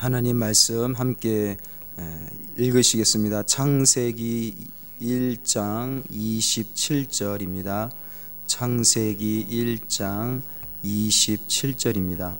하나님 0.00 0.36
말씀 0.36 0.94
함께 0.94 1.56
읽으시겠습니다. 2.56 3.42
창세기 3.42 4.54
1장 5.02 6.08
27절입니다. 6.08 7.90
창세기 8.46 9.48
1장 9.50 10.40
27절입니다. 10.84 12.36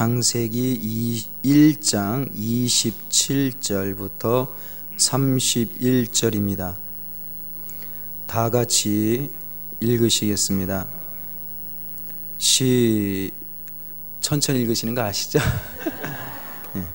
창세기 0.00 1.28
1장 1.44 2.32
27절부터 2.34 4.48
31절입니다. 4.96 6.74
다 8.26 8.48
같이 8.48 9.30
읽으시겠습니다. 9.78 10.86
시 12.38 13.30
천천히 14.20 14.62
읽으시는 14.62 14.94
거 14.94 15.02
아시죠? 15.02 15.38
예. 16.76 16.86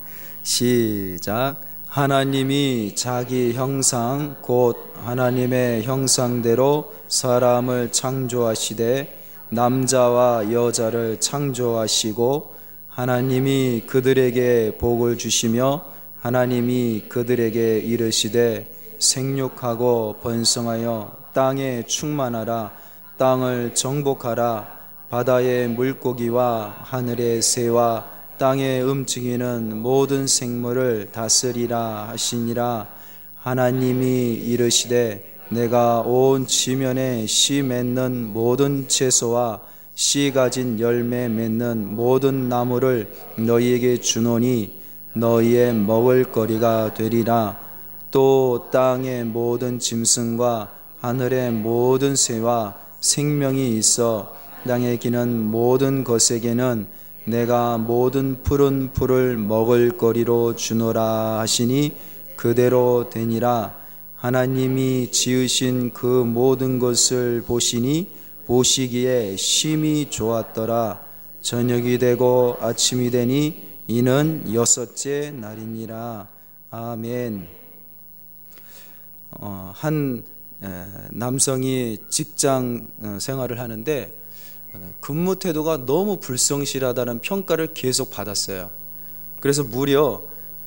시작. 0.41 1.61
하나님이 1.85 2.95
자기 2.95 3.53
형상 3.53 4.38
곧 4.41 4.94
하나님의 5.03 5.83
형상대로 5.83 6.91
사람을 7.08 7.91
창조하시되 7.91 9.25
남자와 9.49 10.52
여자를 10.52 11.19
창조하시고 11.19 12.55
하나님이 12.95 13.84
그들에게 13.88 14.77
복을 14.77 15.17
주시며 15.17 15.84
하나님이 16.22 17.03
그들에게 17.09 17.80
이르시되 17.80 18.73
생육하고 18.99 20.19
번성하여 20.23 21.17
땅에 21.34 21.84
충만하라 21.86 22.72
땅을 23.17 23.75
정복하라. 23.75 24.75
바다의 25.09 25.67
물고기와 25.67 26.78
하늘의 26.84 27.42
새와 27.42 28.06
땅에 28.38 28.80
움직이는 28.80 29.81
모든 29.81 30.25
생물을 30.25 31.09
다스리라 31.12 32.08
하시니라. 32.12 32.88
하나님이 33.36 34.36
이르시되 34.36 35.36
내가 35.50 36.00
온 36.00 36.47
지면에 36.47 37.25
씨 37.25 37.62
맺는 37.62 38.31
모든 38.31 38.88
채소와 38.88 39.75
씨 39.97 40.33
가진 40.33 40.77
열매 40.81 41.29
맺는 41.29 41.95
모든 41.95 42.49
나무를 42.49 43.13
너희에게 43.38 44.01
주노니 44.01 44.77
너희의 45.13 45.73
먹을 45.73 46.25
거리가 46.33 46.93
되리라. 46.93 47.57
또 48.11 48.67
땅의 48.73 49.23
모든 49.23 49.79
짐승과 49.79 50.73
하늘의 50.99 51.53
모든 51.53 52.17
새와 52.17 52.75
생명이 52.99 53.77
있어 53.77 54.35
땅에 54.67 54.97
기는 54.97 55.39
모든 55.39 56.03
것에게는 56.03 56.88
내가 57.23 57.77
모든 57.77 58.43
푸른 58.43 58.91
풀을 58.91 59.38
먹을 59.38 59.91
거리로 59.91 60.57
주노라 60.57 61.39
하시니 61.39 61.93
그대로 62.35 63.09
되니라. 63.09 63.73
하나님이 64.16 65.11
지으신 65.11 65.93
그 65.93 66.05
모든 66.05 66.79
것을 66.79 67.43
보시니 67.47 68.25
보시기에 68.45 69.35
심히 69.38 70.09
좋았더라. 70.09 71.01
저녁이 71.41 71.97
되고 71.97 72.57
아침이 72.59 73.11
되니 73.11 73.63
이는 73.88 74.53
여섯째 74.53 75.31
날이니라. 75.31 76.27
아멘. 76.71 77.47
어, 79.31 79.71
한 79.75 80.23
남성이 81.11 81.99
직장 82.09 82.88
어, 83.01 83.17
생활을 83.19 83.59
하는데 83.59 84.16
근무 85.00 85.38
태도가 85.38 85.85
너무 85.85 86.19
불성실하다는 86.19 87.19
평가를 87.19 87.73
계속 87.73 88.09
받았어요. 88.09 88.72
그래서 89.39 89.63
무려 89.63 90.23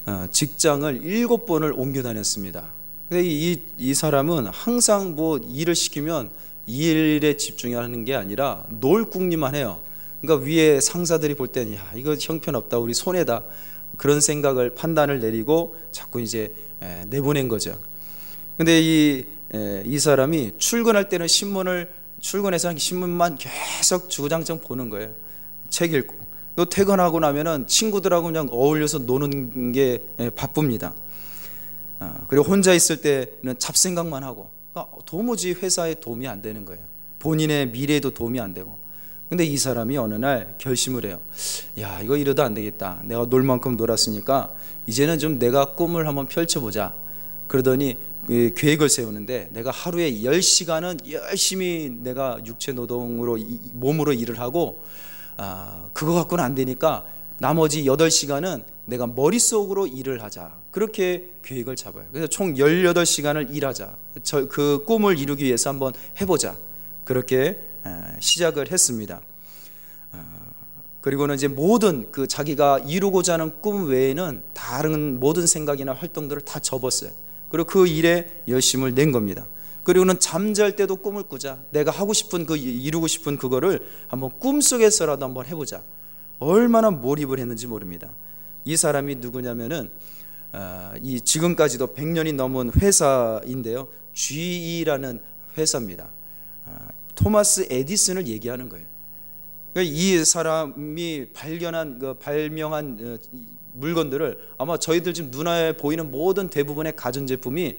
어, 0.07 0.27
직장을 0.31 1.03
일곱 1.05 1.47
번을 1.47 1.73
옮겨 1.77 2.03
다녔습니다. 2.03 2.69
근데 3.09 3.27
이, 3.27 3.63
이 3.77 3.95
사람은 3.95 4.47
항상 4.47 5.17
뭐 5.17 5.39
일을 5.39 5.75
시키면 5.75 6.31
이 6.69 6.91
일에 6.91 7.39
집중하는 7.39 8.05
게 8.05 8.15
아니라 8.15 8.65
놀궁리만 8.69 9.55
해요. 9.55 9.81
그러니까 10.21 10.47
위에 10.47 10.81
상사들이 10.81 11.35
볼 11.35 11.49
때는 11.49 11.77
야 11.77 11.91
이거 11.97 12.15
형편없다 12.15 12.79
우리 12.79 12.93
손해다 12.93 13.43
그런 13.97 14.21
생각을 14.21 14.75
판단을 14.75 15.21
내리고 15.21 15.77
자꾸 15.93 16.21
이제 16.21 16.53
내보낸 17.07 17.49
거죠. 17.49 17.79
근데 18.59 18.81
이, 18.83 19.25
이 19.85 19.99
사람이 19.99 20.59
출근할 20.59 21.09
때는 21.09 21.27
신문을 21.27 21.91
출근해서 22.21 22.77
신문만 22.77 23.39
계속 23.39 24.11
주구장창 24.11 24.61
보는 24.61 24.91
거예요. 24.91 25.15
책 25.71 25.95
읽고 25.95 26.17
또 26.55 26.65
퇴근하고 26.67 27.21
나면은 27.21 27.67
친구들하고 27.67 28.27
그냥 28.27 28.49
어울려서 28.51 28.99
노는 28.99 29.73
게 29.73 30.03
바쁩니다. 30.37 30.95
아, 32.01 32.21
그리고 32.29 32.45
혼자 32.45 32.75
있을 32.75 33.01
때는 33.01 33.59
잡생각만 33.59 34.23
하고 34.23 34.51
도무지 35.05 35.53
회사에 35.53 35.95
도움이 35.95 36.27
안 36.29 36.43
되는 36.43 36.65
거예요. 36.65 36.83
본인의 37.19 37.71
미래에도 37.71 38.11
도움이 38.11 38.41
안 38.41 38.55
되고. 38.55 38.79
근데 39.29 39.45
이 39.45 39.59
사람이 39.59 39.97
어느 39.99 40.15
날 40.15 40.55
결심을 40.59 41.05
해요. 41.05 41.21
야, 41.79 42.01
이거 42.01 42.17
이러다 42.17 42.45
안 42.45 42.55
되겠다. 42.55 43.03
내가 43.05 43.27
놀 43.27 43.43
만큼 43.43 43.77
놀았으니까 43.77 44.55
이제는 44.87 45.19
좀 45.19 45.39
내가 45.39 45.75
꿈을 45.75 46.07
한번 46.09 46.27
펼쳐보자. 46.27 46.95
그러더니 47.47 47.99
그 48.27 48.53
계획을 48.57 48.89
세우는데 48.89 49.51
내가 49.53 49.71
하루에 49.71 50.13
10시간은 50.13 51.11
열심히 51.11 51.91
내가 52.03 52.39
육체 52.45 52.73
노동으로 52.73 53.39
몸으로 53.73 54.13
일을 54.13 54.39
하고 54.39 54.83
아, 55.37 55.89
그거 55.93 56.15
갖고는 56.15 56.43
안 56.43 56.55
되니까 56.55 57.07
나머지 57.39 57.85
8시간은 57.85 58.65
내가 58.89 59.07
머릿속으로 59.07 59.87
일을 59.87 60.23
하자. 60.23 60.61
그렇게 60.71 61.35
계획을 61.45 61.77
잡아요. 61.77 62.07
그래서 62.11 62.27
총 62.27 62.55
18시간을 62.55 63.55
일하자. 63.55 63.95
저, 64.23 64.49
그 64.49 64.85
꿈을 64.87 65.19
이루기 65.19 65.45
위해서 65.45 65.69
한번 65.69 65.93
해보자. 66.21 66.57
그렇게 67.05 67.63
시작을 68.19 68.73
했습니다. 68.73 69.21
어, 70.13 70.25
그리고는 71.03 71.35
이제 71.35 71.49
모든 71.49 72.11
그 72.11 72.27
자기가 72.27 72.79
이루고자 72.81 73.35
하는 73.35 73.61
꿈 73.61 73.89
외에는 73.89 74.43
다른 74.55 75.21
모든 75.21 75.47
생각이나 75.47 75.93
활동들을 75.93 76.43
다 76.43 76.59
접었어요. 76.59 77.11
그리고 77.51 77.69
그 77.69 77.87
일에 77.87 78.43
열심을 78.49 78.95
낸 78.95 79.13
겁니다. 79.13 79.47
그리고는 79.83 80.19
잠잘 80.19 80.77
때도 80.77 80.97
꿈을 80.97 81.25
꾸자. 81.25 81.59
내가 81.71 81.91
하고 81.91 82.15
싶은 82.15 82.47
그 82.47 82.57
이루고 82.57 83.07
싶은 83.07 83.37
그거를 83.37 83.87
한번 84.09 84.31
꿈속에서라도 84.39 85.27
한번 85.27 85.45
해보자. 85.45 85.83
얼마나 86.39 86.91
몰입을 86.91 87.39
했는지 87.39 87.67
모릅니다. 87.67 88.11
이 88.69 88.77
사람이 88.77 89.15
누구냐면은 89.15 89.91
아, 90.53 90.93
이 91.03 91.23
지금까지도 91.23 91.95
100년이 91.95 92.35
넘은 92.35 92.73
회사인데요. 92.75 93.89
GE라는 94.13 95.21
회사입니다. 95.57 96.11
아, 96.67 96.89
토마스 97.15 97.67
에디슨을 97.71 98.27
얘기하는 98.27 98.69
거예요. 98.69 98.85
그러니까 99.73 99.97
이 99.97 100.23
사람이 100.23 101.29
발견한 101.33 101.99
그 101.99 102.13
발명한 102.19 102.99
어, 103.01 103.39
물건들을 103.73 104.39
아마 104.59 104.77
저희들 104.77 105.15
지금 105.15 105.31
눈에 105.31 105.79
보이는 105.79 106.11
모든 106.11 106.51
대부분의 106.51 106.95
가전 106.95 107.27
제품이 107.27 107.79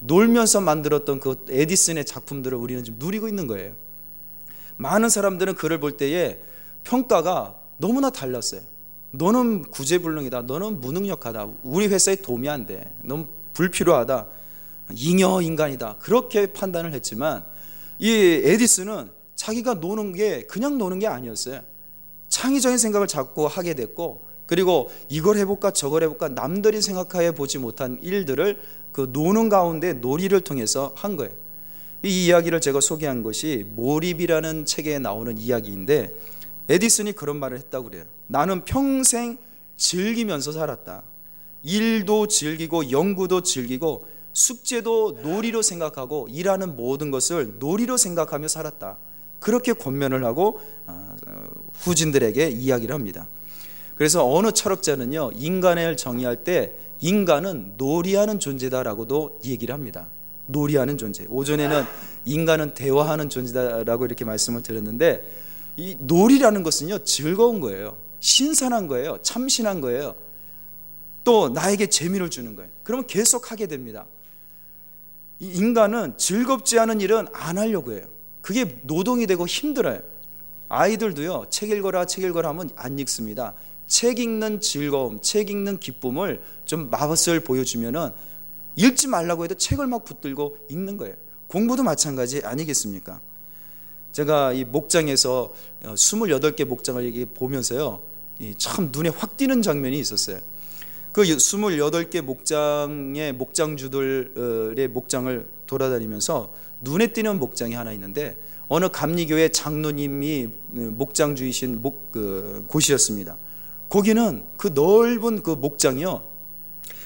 놀면서 0.00 0.62
만들었던 0.62 1.20
그 1.20 1.44
에디슨의 1.50 2.06
작품들을 2.06 2.56
우리는 2.56 2.82
지금 2.82 2.98
누리고 2.98 3.28
있는 3.28 3.46
거예요. 3.46 3.74
많은 4.78 5.10
사람들은 5.10 5.56
그를 5.56 5.78
볼 5.80 5.98
때에 5.98 6.40
평가가 6.84 7.58
너무나 7.76 8.08
달랐어요. 8.08 8.69
너는 9.12 9.62
구제불능이다. 9.62 10.42
너는 10.42 10.80
무능력하다. 10.80 11.48
우리 11.62 11.88
회사에 11.88 12.16
도움이 12.16 12.48
안 12.48 12.66
돼. 12.66 12.94
너무 13.02 13.26
불필요하다. 13.54 14.26
잉여 14.92 15.42
인간이다. 15.42 15.96
그렇게 15.98 16.52
판단을 16.52 16.92
했지만 16.92 17.44
이 17.98 18.10
에디슨은 18.10 19.10
자기가 19.34 19.74
노는 19.74 20.12
게 20.12 20.42
그냥 20.42 20.78
노는 20.78 20.98
게 20.98 21.06
아니었어요. 21.06 21.62
창의적인 22.28 22.78
생각을 22.78 23.06
자꾸 23.06 23.46
하게 23.46 23.74
됐고 23.74 24.22
그리고 24.46 24.90
이걸 25.08 25.36
해볼까 25.38 25.70
저걸 25.70 26.02
해볼까 26.04 26.28
남들이 26.28 26.82
생각해 26.82 27.34
보지 27.34 27.58
못한 27.58 27.98
일들을 28.02 28.60
그 28.92 29.08
노는 29.12 29.48
가운데 29.48 29.92
놀이를 29.92 30.40
통해서 30.40 30.92
한 30.96 31.16
거예요. 31.16 31.32
이 32.02 32.26
이야기를 32.26 32.60
제가 32.60 32.80
소개한 32.80 33.22
것이 33.22 33.66
몰입이라는 33.76 34.64
책에 34.64 34.98
나오는 34.98 35.36
이야기인데 35.38 36.14
에디슨이 36.70 37.12
그런 37.12 37.36
말을 37.36 37.58
했다고 37.58 37.90
그래요. 37.90 38.04
나는 38.28 38.64
평생 38.64 39.38
즐기면서 39.76 40.52
살았다. 40.52 41.02
일도 41.64 42.28
즐기고 42.28 42.92
연구도 42.92 43.42
즐기고 43.42 44.06
숙제도 44.32 45.18
놀이로 45.22 45.62
생각하고 45.62 46.28
일하는 46.30 46.76
모든 46.76 47.10
것을 47.10 47.56
놀이로 47.58 47.96
생각하며 47.96 48.46
살았다. 48.46 48.98
그렇게 49.40 49.72
권면을 49.72 50.24
하고 50.24 50.60
어, 50.86 51.16
후진들에게 51.74 52.50
이야기를 52.50 52.94
합니다. 52.94 53.26
그래서 53.96 54.32
어느 54.32 54.52
철학자는요, 54.52 55.32
인간을 55.34 55.96
정의할 55.96 56.44
때 56.44 56.74
인간은 57.00 57.74
놀이하는 57.78 58.38
존재다라고도 58.38 59.40
얘기를 59.44 59.74
합니다. 59.74 60.08
놀이하는 60.46 60.98
존재. 60.98 61.26
오전에는 61.28 61.84
인간은 62.26 62.74
대화하는 62.74 63.28
존재다라고 63.28 64.04
이렇게 64.04 64.24
말씀을 64.24 64.62
드렸는데 64.62 65.49
이 65.76 65.96
놀이라는 65.98 66.62
것은요, 66.62 67.04
즐거운 67.04 67.60
거예요. 67.60 67.96
신선한 68.20 68.88
거예요. 68.88 69.18
참신한 69.22 69.80
거예요. 69.80 70.14
또 71.24 71.48
나에게 71.48 71.86
재미를 71.86 72.30
주는 72.30 72.56
거예요. 72.56 72.70
그러면 72.82 73.06
계속 73.06 73.50
하게 73.50 73.66
됩니다. 73.66 74.06
인간은 75.38 76.18
즐겁지 76.18 76.78
않은 76.78 77.00
일은 77.00 77.26
안 77.32 77.58
하려고 77.58 77.92
해요. 77.92 78.06
그게 78.42 78.80
노동이 78.82 79.26
되고 79.26 79.46
힘들어요. 79.46 80.00
아이들도요, 80.68 81.46
책 81.50 81.70
읽어라, 81.70 82.04
책 82.04 82.24
읽어라 82.24 82.50
하면 82.50 82.70
안 82.76 82.98
읽습니다. 83.00 83.54
책 83.86 84.20
읽는 84.20 84.60
즐거움, 84.60 85.20
책 85.20 85.50
읽는 85.50 85.80
기쁨을 85.80 86.42
좀 86.64 86.90
맛을 86.90 87.40
보여주면은 87.40 88.12
읽지 88.76 89.08
말라고 89.08 89.44
해도 89.44 89.54
책을 89.56 89.86
막 89.88 90.04
붙들고 90.04 90.58
읽는 90.70 90.96
거예요. 90.96 91.14
공부도 91.48 91.82
마찬가지 91.82 92.40
아니겠습니까? 92.44 93.20
제가 94.12 94.52
이 94.52 94.64
목장에서 94.64 95.52
28개 95.82 96.62
어, 96.62 96.66
목장을 96.66 97.26
보면서요, 97.34 98.00
참 98.56 98.90
눈에 98.92 99.10
확 99.10 99.36
띄는 99.36 99.62
장면이 99.62 99.98
있었어요. 99.98 100.40
그 101.12 101.22
28개 101.22 102.20
목장의 102.20 103.32
목장주들의 103.32 104.88
목장을 104.88 105.48
돌아다니면서 105.66 106.52
눈에 106.80 107.08
띄는 107.08 107.38
목장이 107.38 107.74
하나 107.74 107.92
있는데 107.92 108.36
어느 108.68 108.88
감리교회 108.88 109.48
장로님이 109.48 110.48
목장주이신 110.68 111.82
목, 111.82 112.12
그, 112.12 112.64
곳이었습니다. 112.68 113.36
거기는 113.88 114.44
그 114.56 114.68
넓은 114.68 115.42
그 115.42 115.50
목장이요. 115.50 116.24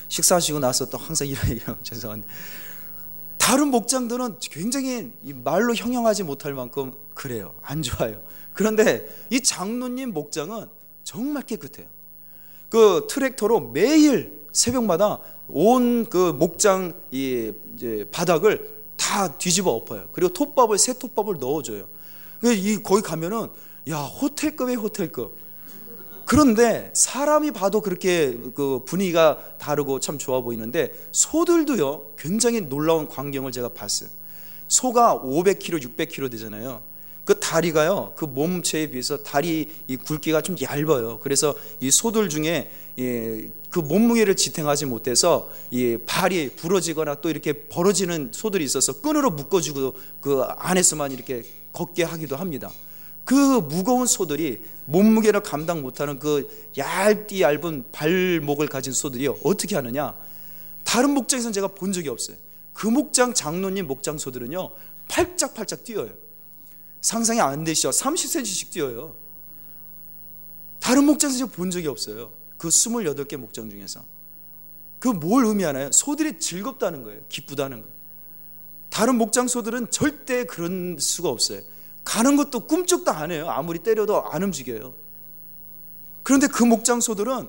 식사하시고 0.09 0.59
나서 0.59 0.91
또 0.91 0.99
항상 0.99 1.27
이런 1.27 1.43
얘기하면 1.51 1.79
죄송한데 1.83 2.27
다른 3.45 3.69
목장들은 3.69 4.37
굉장히 4.41 5.13
말로 5.23 5.75
형용하지 5.75 6.23
못할 6.23 6.55
만큼 6.55 6.95
그래요. 7.13 7.55
안 7.61 7.83
좋아요. 7.83 8.23
그런데 8.55 9.07
이 9.29 9.43
장로님 9.43 10.15
목장은 10.15 10.67
정말 11.03 11.43
깨끗해요. 11.43 11.87
그 12.71 13.07
트랙터로 13.11 13.61
매일 13.73 14.47
새벽마다 14.51 15.21
온 15.49 16.07
그 16.09 16.33
목장 16.33 16.99
이 17.11 17.53
이제 17.75 18.09
바닥을 18.11 18.83
다 18.97 19.37
뒤집어 19.37 19.73
엎어요. 19.73 20.09
그리고 20.13 20.33
톱밥을 20.33 20.79
새 20.79 20.95
톱밥을 20.99 21.37
넣어줘요. 21.39 21.87
이 22.45 22.79
거기 22.83 23.03
가면은 23.03 23.49
야 23.91 23.99
호텔급의 23.99 24.77
호텔급. 24.77 25.37
그런데 26.25 26.91
사람이 26.95 27.51
봐도 27.51 27.81
그렇게 27.81 28.39
그 28.55 28.83
분위기가 28.87 29.39
다르고 29.59 30.01
참 30.01 30.19
좋아 30.19 30.41
보이는데 30.41 30.93
소들도요 31.13 32.13
굉장히 32.19 32.63
놀라운 32.63 33.09
광경을 33.09 33.53
제가 33.53 33.71
봤어요. 33.71 34.09
소가 34.69 35.21
500kg, 35.23 35.83
600kg 35.83 36.31
되잖아요. 36.31 36.83
그 37.25 37.41
다리가요, 37.41 38.13
그 38.17 38.27
몸체에 38.27 38.91
비해서 38.91 39.23
다리 39.23 39.71
이 39.87 39.97
굵기가 39.97 40.43
좀 40.43 40.57
얇아요. 40.61 41.21
그래서 41.23 41.55
이 41.81 41.91
소들 41.91 42.29
중에 42.29 42.71
예, 42.99 43.51
그 43.71 43.79
몸무게를 43.79 44.37
지탱하지 44.37 44.87
못해서 44.87 45.51
이 45.71 45.99
발이 46.05 46.51
부러지거나 46.51 47.17
또 47.17 47.31
이렇게 47.31 47.53
벌어지는 47.53 48.31
소들이 48.33 48.65
있어서 48.65 49.01
끈으로 49.01 49.31
묶어주고 49.31 49.95
그 50.21 50.43
안에서만 50.59 51.13
이렇게 51.13 51.43
걷게 51.73 52.05
하기도 52.05 52.37
합니다. 52.37 52.71
그 53.25 53.35
무거운 53.35 54.07
소들이 54.07 54.63
몸무게를 54.87 55.41
감당 55.43 55.83
못하는 55.83 56.19
그 56.19 56.69
얇디 56.77 57.41
얇은 57.43 57.87
발목을 57.93 58.69
가진 58.69 58.93
소들이 58.93 59.29
어떻게 59.29 59.77
하느냐? 59.77 60.15
다른 60.85 61.11
목장에서는 61.11 61.53
제가 61.53 61.69
본 61.69 61.93
적이 61.93 62.11
없어요. 62.11 62.37
그 62.73 62.87
목장 62.87 63.33
장로님 63.35 63.87
목장 63.87 64.19
소들은요 64.19 64.71
팔짝팔짝 65.09 65.85
뛰어요. 65.85 66.13
상상이 67.01 67.41
안 67.41 67.65
되시죠? 67.65 67.91
30cm씩 67.91 68.71
뛰어요. 68.71 69.15
다른 70.81 71.05
목장에서 71.05 71.47
본 71.47 71.71
적이 71.71 71.89
없어요. 71.89 72.33
그 72.59 72.69
28개 72.69 73.37
목장 73.37 73.71
중에서. 73.71 74.05
그 74.99 75.09
뭘 75.09 75.45
의미하나요? 75.45 75.93
소들이 75.93 76.39
즐겁다는 76.39 77.03
거예요. 77.03 77.21
기쁘다는 77.29 77.83
거예요. 77.83 77.95
다른 78.91 79.17
목장 79.17 79.49
소들은 79.49 79.91
절대 79.91 80.45
그런 80.45 80.97
수가 80.99 81.29
없어요. 81.29 81.61
가는 82.05 82.37
것도 82.37 82.61
꿈쩍도 82.61 83.11
안 83.11 83.31
해요. 83.31 83.49
아무리 83.49 83.79
때려도 83.79 84.25
안 84.31 84.43
움직여요. 84.43 84.95
그런데 86.23 86.47
그 86.47 86.63
목장 86.63 87.01
소들은 87.01 87.49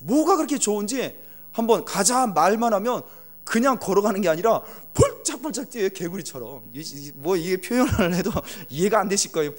뭐가 0.00 0.36
그렇게 0.36 0.58
좋은지 0.58 1.16
한번 1.52 1.84
가자 1.84 2.26
말만 2.26 2.74
하면 2.74 3.02
그냥 3.44 3.78
걸어가는 3.78 4.20
게 4.20 4.28
아니라 4.28 4.62
폴짝폴짝 4.92 5.70
뛰어요 5.70 5.88
개구리처럼. 5.90 6.72
뭐 7.14 7.36
이게 7.36 7.56
표현을 7.56 8.14
해도 8.14 8.30
이해가 8.68 9.00
안 9.00 9.08
되실 9.08 9.32
거예요. 9.32 9.52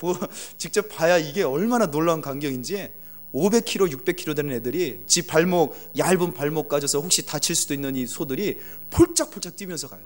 직접 0.58 0.90
봐야 0.90 1.18
이게 1.18 1.44
얼마나 1.44 1.88
놀라운 1.88 2.22
광경인지. 2.22 2.92
500kg, 3.34 3.92
600kg 3.92 4.36
되는 4.36 4.52
애들이 4.56 5.04
지 5.06 5.28
발목 5.28 5.76
얇은 5.98 6.34
발목 6.34 6.70
까져서 6.70 7.02
혹시 7.02 7.26
다칠 7.26 7.56
수도 7.56 7.74
있는 7.74 7.96
이 7.96 8.08
소들이 8.08 8.60
폴짝폴짝 8.90 9.56
뛰면서 9.56 9.88
가요. 9.90 10.02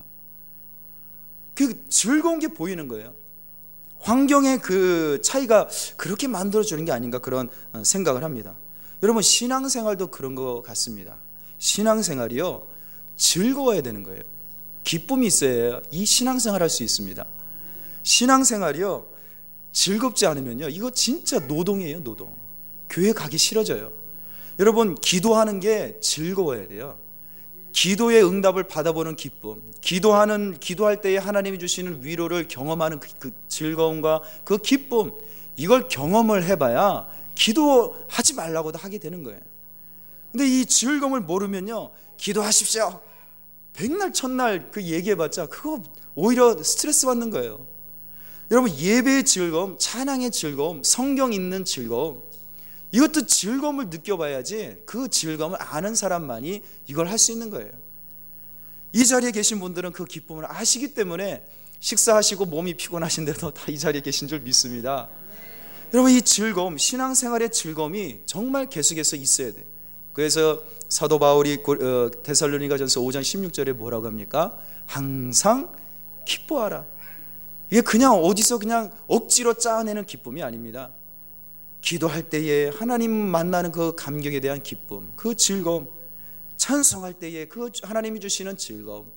그 1.54 1.88
즐거운 1.90 2.40
게 2.40 2.48
보이는 2.48 2.88
거예요 2.88 3.14
환경의 4.02 4.60
그 4.60 5.20
차이가 5.24 5.68
그렇게 5.98 6.28
만들어 6.28 6.64
주는 6.64 6.86
게 6.86 6.92
아닌가 6.92 7.20
그런 7.20 7.50
어, 7.74 7.84
생각을 7.84 8.24
합니다 8.24 8.56
여러분 9.04 9.22
신앙생활도 9.22 10.08
그런 10.08 10.36
것 10.36 10.62
같습니다 10.64 11.18
신앙생활이요 11.58 12.72
즐거워야 13.22 13.82
되는 13.82 14.02
거예요. 14.02 14.22
기쁨이 14.84 15.28
있어야 15.28 15.80
이 15.92 16.06
신앙생활 16.06 16.62
할 16.62 16.70
수 16.70 16.82
있습니다. 16.82 17.24
신앙생활이요. 18.02 19.06
즐겁지 19.72 20.26
않으면요. 20.26 20.70
이거 20.70 20.90
진짜 20.90 21.40
노동이에요, 21.40 22.04
노동. 22.04 22.36
교회 22.90 23.14
가기 23.14 23.38
싫어져요. 23.38 23.92
여러분, 24.58 24.96
기도하는 24.96 25.60
게 25.60 26.00
즐거워야 26.02 26.68
돼요. 26.68 26.98
기도의 27.74 28.24
응답을 28.26 28.64
받아보는 28.64 29.16
기쁨, 29.16 29.62
기도하는 29.82 30.58
기도할 30.60 31.02
때에 31.02 31.18
하나님이 31.18 31.60
주시는 31.60 32.04
위로를 32.04 32.48
경험하는 32.48 33.00
그, 33.00 33.10
그 33.18 33.34
즐거움과 33.48 34.22
그 34.44 34.58
기쁨, 34.58 35.14
이걸 35.56 35.88
경험을 35.88 36.44
해봐야 36.44 37.08
기도하지 37.36 38.36
말라고도 38.36 38.78
하게 38.78 38.98
되는 38.98 39.24
거예요. 39.24 39.40
근데 40.32 40.48
이 40.48 40.66
즐거움을 40.66 41.22
모르면요, 41.22 41.92
기도하십시오. 42.18 43.02
백날 43.74 44.14
첫날 44.14 44.70
그 44.72 44.84
얘기해봤자 44.84 45.48
그거 45.48 45.82
오히려 46.16 46.62
스트레스 46.62 47.06
받는 47.06 47.30
거예요. 47.32 47.66
여러분 48.52 48.70
예배의 48.76 49.24
즐거움, 49.24 49.78
찬양의 49.80 50.32
즐거움, 50.32 50.84
성경 50.84 51.32
읽는 51.32 51.64
즐거움 51.64 52.22
이것도 52.92 53.26
즐거움을 53.26 53.90
느껴봐야지 53.90 54.84
그 54.86 55.08
즐거움을 55.10 55.58
아는 55.62 55.96
사람만이 55.96 56.62
이걸 56.88 57.08
할 57.08 57.18
수 57.18 57.32
있는 57.32 57.50
거예요. 57.50 57.72
이 58.94 59.06
자리에 59.06 59.32
계신 59.32 59.60
분들은 59.60 59.94
그 59.94 60.04
기쁨을 60.06 60.46
아시기 60.50 60.94
때문에 60.94 61.46
식사하시고 61.80 62.46
몸이 62.46 62.76
피곤하신데도 62.76 63.52
다 63.52 63.72
이 63.72 63.78
자리에 63.80 64.02
계신 64.02 64.28
줄 64.28 64.42
믿습니다. 64.42 65.10
여러분 65.94 66.12
이 66.12 66.22
즐거움, 66.22 66.78
신앙생활의 66.78 67.52
즐거움이 67.52 68.22
정말 68.26 68.70
계속해서 68.70 69.16
있어야 69.16 69.54
돼. 69.54 69.66
그래서 70.14 70.62
사도 70.90 71.20
바울이 71.20 71.60
어, 71.66 72.12
데살로니가전서 72.24 73.00
5장 73.02 73.22
16절에 73.22 73.74
뭐라고 73.74 74.08
합니까? 74.08 74.58
항상 74.86 75.74
기뻐하라. 76.26 76.86
이게 77.70 77.80
그냥 77.82 78.14
어디서 78.16 78.58
그냥 78.60 78.92
억지로 79.08 79.54
짜내는 79.54 80.06
기쁨이 80.06 80.44
아닙니다. 80.44 80.92
기도할 81.82 82.30
때에 82.30 82.70
하나님 82.70 83.12
만나는 83.12 83.72
그 83.72 83.96
감격에 83.96 84.40
대한 84.40 84.62
기쁨, 84.62 85.12
그 85.16 85.36
즐거움, 85.36 85.88
찬송할 86.58 87.14
때에 87.14 87.48
그 87.48 87.72
하나님이 87.82 88.20
주시는 88.20 88.58
즐거움, 88.58 89.12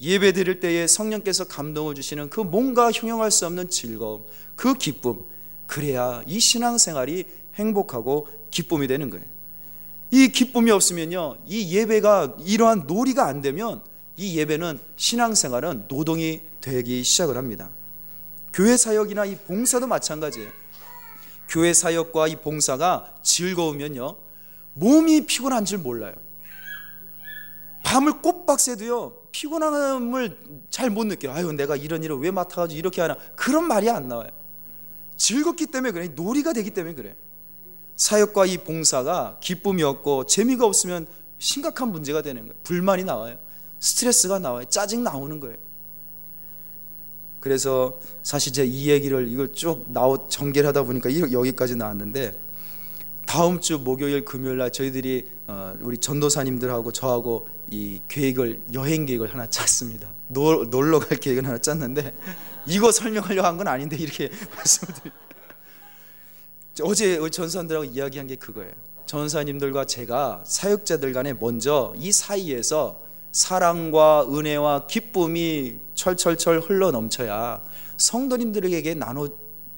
예배 0.00 0.32
드릴 0.32 0.60
때에 0.60 0.86
성령께서 0.86 1.44
감동을 1.44 1.94
주시는 1.94 2.30
그 2.30 2.40
뭔가 2.40 2.90
형용할 2.92 3.30
수 3.30 3.46
없는 3.46 3.68
즐거움, 3.70 4.24
그 4.54 4.74
기쁨, 4.74 5.24
그래야 5.66 6.22
이 6.26 6.38
신앙생활이 6.38 7.24
행복하고 7.54 8.28
기쁨이 8.50 8.86
되는 8.86 9.10
거예요. 9.10 9.24
이 10.10 10.28
기쁨이 10.28 10.70
없으면요, 10.70 11.38
이 11.46 11.74
예배가 11.74 12.36
이러한 12.44 12.84
놀이가 12.86 13.26
안 13.26 13.40
되면 13.40 13.82
이 14.16 14.36
예배는 14.36 14.78
신앙생활은 14.96 15.84
노동이 15.88 16.40
되기 16.60 17.02
시작을 17.02 17.36
합니다. 17.36 17.70
교회 18.52 18.76
사역이나 18.76 19.24
이 19.24 19.36
봉사도 19.36 19.86
마찬가지예요. 19.86 20.50
교회 21.50 21.74
사역과 21.74 22.28
이 22.28 22.36
봉사가 22.36 23.16
즐거우면요, 23.22 24.16
몸이 24.74 25.26
피곤한 25.26 25.64
줄 25.66 25.78
몰라요. 25.78 26.14
밤을 27.82 28.22
꼬박 28.22 28.60
새도요, 28.60 29.16
피곤함을 29.32 30.38
잘 30.70 30.90
못 30.90 31.04
느껴요. 31.04 31.32
아유, 31.32 31.52
내가 31.52 31.76
이런 31.76 32.04
일을 32.04 32.18
왜 32.18 32.30
맡아가지고 32.30 32.78
이렇게 32.78 33.00
하나. 33.00 33.16
그런 33.34 33.66
말이 33.66 33.90
안 33.90 34.08
나와요. 34.08 34.28
즐겁기 35.16 35.66
때문에 35.66 35.92
그래. 35.92 36.08
놀이가 36.08 36.52
되기 36.52 36.70
때문에 36.70 36.94
그래. 36.94 37.16
사역과 37.96 38.46
이 38.46 38.58
봉사가 38.58 39.38
기쁨이 39.40 39.82
없고 39.82 40.26
재미가 40.26 40.64
없으면 40.64 41.06
심각한 41.38 41.90
문제가 41.90 42.22
되는 42.22 42.42
거예요. 42.42 42.54
불만이 42.62 43.04
나와요. 43.04 43.38
스트레스가 43.80 44.38
나와요. 44.38 44.64
짜증 44.66 45.02
나오는 45.02 45.40
거예요. 45.40 45.56
그래서 47.40 47.98
사실 48.22 48.52
제가 48.52 48.68
이 48.70 48.88
얘기를 48.90 49.26
이걸 49.28 49.52
쭉 49.52 49.86
나오 49.88 50.28
전개하다 50.28 50.82
보니까 50.84 51.10
여기까지 51.32 51.74
나왔는데 51.74 52.36
다음 53.26 53.60
주 53.60 53.78
목요일 53.78 54.24
금요일 54.24 54.58
날 54.58 54.72
저희들이 54.72 55.28
어, 55.46 55.76
우리 55.80 55.96
전도사님들하고 55.98 56.92
저하고 56.92 57.48
이 57.70 58.00
계획을 58.08 58.62
여행 58.74 59.06
계획을 59.06 59.32
하나 59.32 59.46
짰습니다. 59.46 60.10
놀, 60.26 60.68
놀러 60.68 60.98
갈 60.98 61.16
계획을 61.18 61.46
하나 61.46 61.58
짰는데 61.58 62.14
이거 62.66 62.90
설명하려고 62.92 63.46
한건 63.46 63.68
아닌데 63.68 63.96
이렇게 63.96 64.28
드립니다. 64.30 65.12
어제 66.82 67.20
전사님들하고 67.30 67.84
이야기한 67.84 68.26
게 68.26 68.36
그거예요. 68.36 68.72
전사님들과 69.06 69.86
제가 69.86 70.42
사역자들 70.46 71.12
간에 71.12 71.32
먼저 71.32 71.94
이 71.96 72.12
사이에서 72.12 73.00
사랑과 73.32 74.26
은혜와 74.28 74.86
기쁨이 74.86 75.76
철철철 75.94 76.60
흘러 76.60 76.90
넘쳐야 76.90 77.62
성도님들에게 77.96 78.94
나눠 78.94 79.28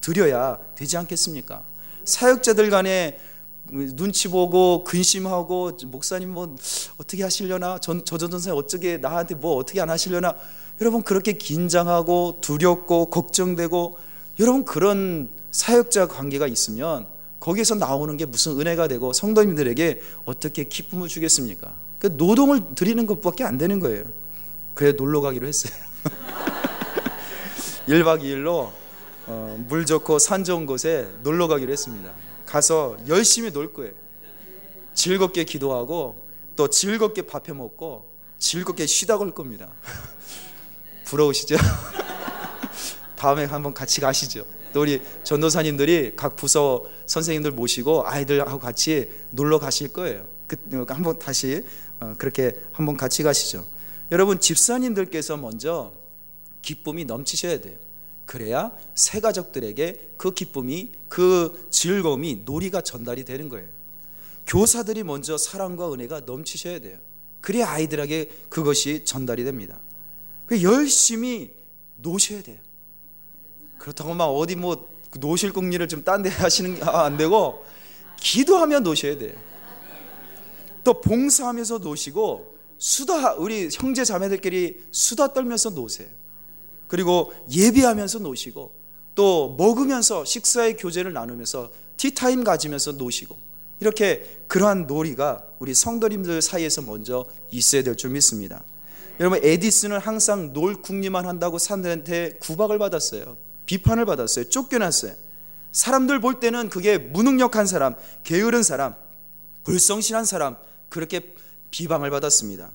드려야 0.01 0.59
되지 0.75 0.97
않겠습니까? 0.97 1.63
사역자들 2.03 2.69
간에 2.69 3.19
눈치 3.65 4.27
보고 4.27 4.83
근심하고 4.83 5.71
목사님 5.85 6.29
뭐 6.29 6.55
어떻게 6.97 7.23
하시려나 7.23 7.77
전저전사님 7.77 8.57
어떻게 8.57 8.97
나한테 8.97 9.35
뭐 9.35 9.55
어떻게 9.55 9.79
안 9.79 9.89
하시려나 9.89 10.35
여러분 10.81 11.01
그렇게 11.03 11.33
긴장하고 11.33 12.39
두렵고 12.41 13.09
걱정되고 13.09 13.97
여러분 14.39 14.65
그런 14.65 15.29
사역자 15.51 16.07
관계가 16.07 16.47
있으면 16.47 17.07
거기서 17.39 17.75
나오는 17.75 18.17
게 18.17 18.25
무슨 18.25 18.59
은혜가 18.59 18.87
되고 18.87 19.13
성도님들에게 19.13 20.01
어떻게 20.25 20.63
기쁨을 20.63 21.07
주겠습니까? 21.07 21.73
그 22.03 22.07
노동을 22.17 22.75
드리는 22.75 23.05
것밖에 23.07 23.45
안 23.45 23.57
되는 23.57 23.79
거예요. 23.79 24.03
그래 24.73 24.91
놀러 24.91 25.21
가기로 25.21 25.47
했어요. 25.47 25.71
1박 27.87 28.21
2일로 28.21 28.71
어, 29.27 29.65
물 29.69 29.85
좋고 29.85 30.19
산 30.19 30.43
좋은 30.43 30.65
곳에 30.65 31.09
놀러 31.23 31.47
가기로 31.47 31.71
했습니다. 31.71 32.11
가서 32.45 32.97
열심히 33.07 33.53
놀 33.53 33.71
거예요. 33.71 33.93
즐겁게 34.93 35.45
기도하고 35.45 36.21
또 36.57 36.67
즐겁게 36.67 37.21
밥해 37.21 37.53
먹고 37.53 38.11
즐겁게 38.37 38.85
쉬다 38.85 39.17
걸 39.17 39.31
겁니다. 39.33 39.71
부러우시죠? 41.07 41.55
다음에 43.15 43.45
한번 43.45 43.73
같이 43.73 44.01
가시죠. 44.01 44.45
또 44.73 44.81
우리 44.81 45.01
전도사님들이 45.23 46.17
각 46.17 46.35
부서 46.35 46.83
선생님들 47.05 47.51
모시고 47.51 48.05
아이들하고 48.05 48.59
같이 48.59 49.09
놀러 49.29 49.57
가실 49.57 49.93
거예요. 49.93 50.25
그, 50.47 50.85
한번 50.89 51.17
다시 51.17 51.63
어, 51.92 51.92
그렇게 52.17 52.53
한번 52.71 52.97
같이 52.97 53.23
가시죠. 53.23 53.65
여러분 54.11 54.39
집사님들께서 54.39 55.37
먼저 55.37 55.93
기쁨이 56.61 57.05
넘치셔야 57.05 57.59
돼요. 57.61 57.75
그래야 58.25 58.71
새 58.95 59.19
가족들에게 59.19 60.13
그 60.17 60.33
기쁨이 60.33 60.91
그 61.09 61.67
즐거움이 61.71 62.43
놀이가 62.45 62.81
전달이 62.81 63.25
되는 63.25 63.49
거예요. 63.49 63.67
교사들이 64.47 65.03
먼저 65.03 65.37
사랑과 65.37 65.91
은혜가 65.91 66.21
넘치셔야 66.21 66.79
돼요. 66.79 66.97
그래야 67.41 67.69
아이들에게 67.69 68.29
그것이 68.49 69.03
전달이 69.03 69.43
됩니다. 69.43 69.79
그 70.45 70.61
열심히 70.63 71.53
노셔야 71.97 72.41
돼요. 72.41 72.57
그렇다고 73.77 74.13
막 74.13 74.25
어디 74.25 74.55
뭐 74.55 74.87
노실 75.19 75.51
궁리를 75.53 75.85
좀 75.87 76.03
딴 76.03 76.23
데 76.23 76.29
하시는 76.29 76.75
게 76.75 76.81
안 76.83 77.17
되고 77.17 77.65
기도하며 78.19 78.79
노셔야 78.79 79.17
돼요. 79.17 79.33
또 80.83 81.01
봉사하면서 81.01 81.79
노시고 81.79 82.55
수다 82.77 83.35
우리 83.35 83.69
형제 83.71 84.03
자매들끼리 84.03 84.83
수다 84.91 85.33
떨면서 85.33 85.69
노세요. 85.69 86.07
그리고 86.87 87.33
예배하면서 87.49 88.19
노시고 88.19 88.71
또 89.15 89.55
먹으면서 89.57 90.25
식사의 90.25 90.77
교제를 90.77 91.13
나누면서 91.13 91.71
티타임 91.97 92.43
가지면서 92.43 92.93
노시고 92.93 93.37
이렇게 93.79 94.43
그러한 94.47 94.87
놀이가 94.87 95.43
우리 95.59 95.73
성도님들 95.73 96.41
사이에서 96.41 96.81
먼저 96.81 97.25
있어야 97.51 97.83
될 97.83 97.95
줄 97.95 98.11
믿습니다. 98.11 98.63
여러분 99.19 99.39
에디슨은 99.43 99.99
항상 99.99 100.53
놀 100.53 100.81
궁리만 100.81 101.25
한다고 101.25 101.57
사람들한테 101.57 102.37
구박을 102.39 102.79
받았어요. 102.79 103.37
비판을 103.65 104.05
받았어요. 104.05 104.49
쫓겨났어요. 104.49 105.13
사람들 105.71 106.19
볼 106.19 106.39
때는 106.39 106.69
그게 106.69 106.97
무능력한 106.97 107.65
사람, 107.65 107.95
게으른 108.23 108.63
사람, 108.63 108.95
불성실한 109.63 110.25
사람 110.25 110.57
그렇게 110.93 111.33
비방을 111.71 112.11
받았습니다. 112.11 112.71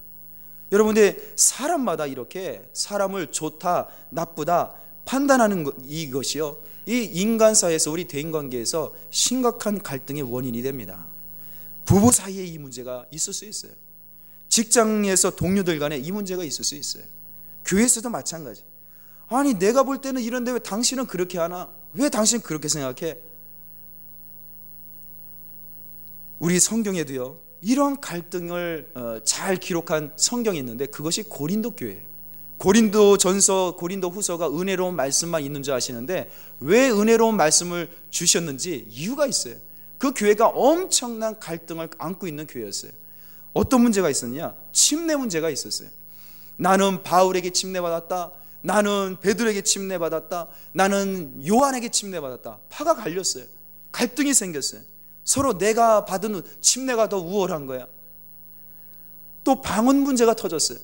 여러분들 0.73 1.35
사람마다 1.37 2.07
이렇게 2.07 2.69
사람을 2.73 3.31
좋다 3.31 3.87
나쁘다 4.11 4.75
판단하는 5.05 5.71
이것이요. 5.85 6.59
이 6.87 7.05
인간 7.05 7.55
사에서 7.55 7.93
우리 7.93 8.07
대인 8.07 8.33
관계에서 8.33 8.93
심각한 9.11 9.81
갈등의 9.81 10.23
원인이 10.23 10.61
됩니다. 10.63 11.07
부부 11.85 12.11
사이에 12.11 12.45
이 12.45 12.59
문제가 12.59 13.07
있을 13.13 13.33
수 13.33 13.45
있어요. 13.45 13.73
직장에서 14.49 15.37
동료들 15.37 15.79
간에 15.79 15.97
이 15.97 16.11
문제가 16.11 16.43
있을 16.43 16.65
수 16.65 16.75
있어요. 16.75 17.05
교회에서도 17.65 18.11
마찬가지. 18.11 18.65
아니 19.29 19.55
내가 19.55 19.85
볼 19.85 20.01
때는 20.01 20.23
이런데 20.23 20.51
왜 20.51 20.59
당신은 20.59 21.07
그렇게 21.07 21.39
하나? 21.39 21.73
왜 21.95 22.09
당신 22.09 22.41
그렇게 22.41 22.67
생각해? 22.69 23.19
우리 26.41 26.59
성경에도요. 26.59 27.48
이러한 27.61 28.01
갈등을 28.01 28.91
어, 28.95 29.19
잘 29.25 29.57
기록한 29.57 30.13
성경이 30.17 30.59
있는데 30.59 30.87
그것이 30.87 31.25
고린도 31.25 31.73
교회예요. 31.73 32.09
고린도 32.59 33.19
전서, 33.19 33.77
고린도 33.77 34.11
후서가 34.11 34.49
은혜로운 34.51 34.97
말씀만 34.97 35.43
있는 35.43 35.63
줄 35.63 35.75
아시는데 35.75 36.29
왜 36.61 36.91
은혜로운 36.91 37.37
말씀을 37.37 37.89
주셨는지 38.11 38.87
이유가 38.91 39.27
있어요. 39.27 39.57
그 39.97 40.13
교회가 40.15 40.49
엄청난 40.49 41.39
갈등을 41.39 41.89
안고 41.99 42.27
있는 42.27 42.47
교회였어요. 42.47 42.93
어떤 43.53 43.83
문제가 43.83 44.11
있었냐? 44.11 44.55
침례 44.73 45.17
문제가 45.17 45.51
있었어요. 45.51 45.89
나는 46.57 47.03
바울에게 47.03 47.51
침례받았다. 47.51 48.33
나는 48.63 49.17
베드로에게 49.21 49.63
침례받았다. 49.63 50.49
나는 50.73 51.47
요한에게 51.47 51.91
침례받았다. 51.91 52.59
파가 52.69 52.95
갈렸어요. 52.95 53.45
갈등이 53.93 54.35
생겼어요. 54.35 54.83
서로 55.29 55.59
내가 55.59 56.07
받은 56.07 56.41
침례가 56.63 57.11
더 57.11 57.19
우월한 57.19 57.67
거야. 57.67 57.87
또 59.45 59.61
방언 59.61 59.97
문제가 59.97 60.33
터졌어요. 60.33 60.79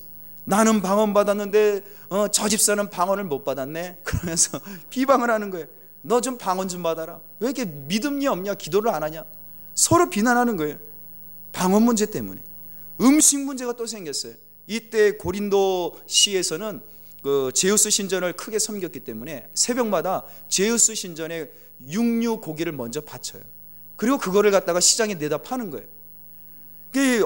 나는 0.45 0.83
방언 0.83 1.15
받았는데 1.15 1.83
어, 2.11 2.29
저 2.29 2.47
집사는 2.47 2.91
방언을 2.91 3.25
못 3.25 3.43
받았네. 3.43 4.01
그러면서 4.05 4.61
비방을 4.91 5.31
하는 5.31 5.49
거예요. 5.49 5.67
너 6.03 6.21
좀 6.21 6.37
방언 6.37 6.69
좀 6.69 6.83
받아라. 6.83 7.23
왜 7.41 7.47
이렇게 7.49 7.65
믿음이 7.65 8.27
없냐? 8.27 8.53
기도를 8.53 8.91
안 8.91 9.03
하냐? 9.03 9.25
서로 9.75 10.11
비난하는 10.11 10.59
거예요. 10.59 10.79
방언 11.53 11.83
문제 11.83 12.05
때문에. 12.05 12.43
음식 13.01 13.41
문제가 13.41 13.73
또 13.73 13.87
생겼어요. 13.87 14.35
이때 14.67 15.13
고린도 15.13 16.01
시에서는 16.07 16.83
그 17.23 17.51
제우스 17.55 17.89
신전을 17.89 18.35
크게 18.35 18.59
섬겼기 18.59 19.01
때문에 19.01 19.49
새벽마다 19.55 20.27
제우스 20.51 20.95
신전에 20.95 21.51
육류 21.89 22.43
고기를 22.43 22.73
먼저 22.73 23.01
바쳐요. 23.01 23.54
그리고 23.97 24.19
그거를 24.19 24.51
갖다가 24.51 24.81
시장에 24.81 25.15
내다 25.15 25.39
파는 25.39 25.71
거예요. 25.71 25.87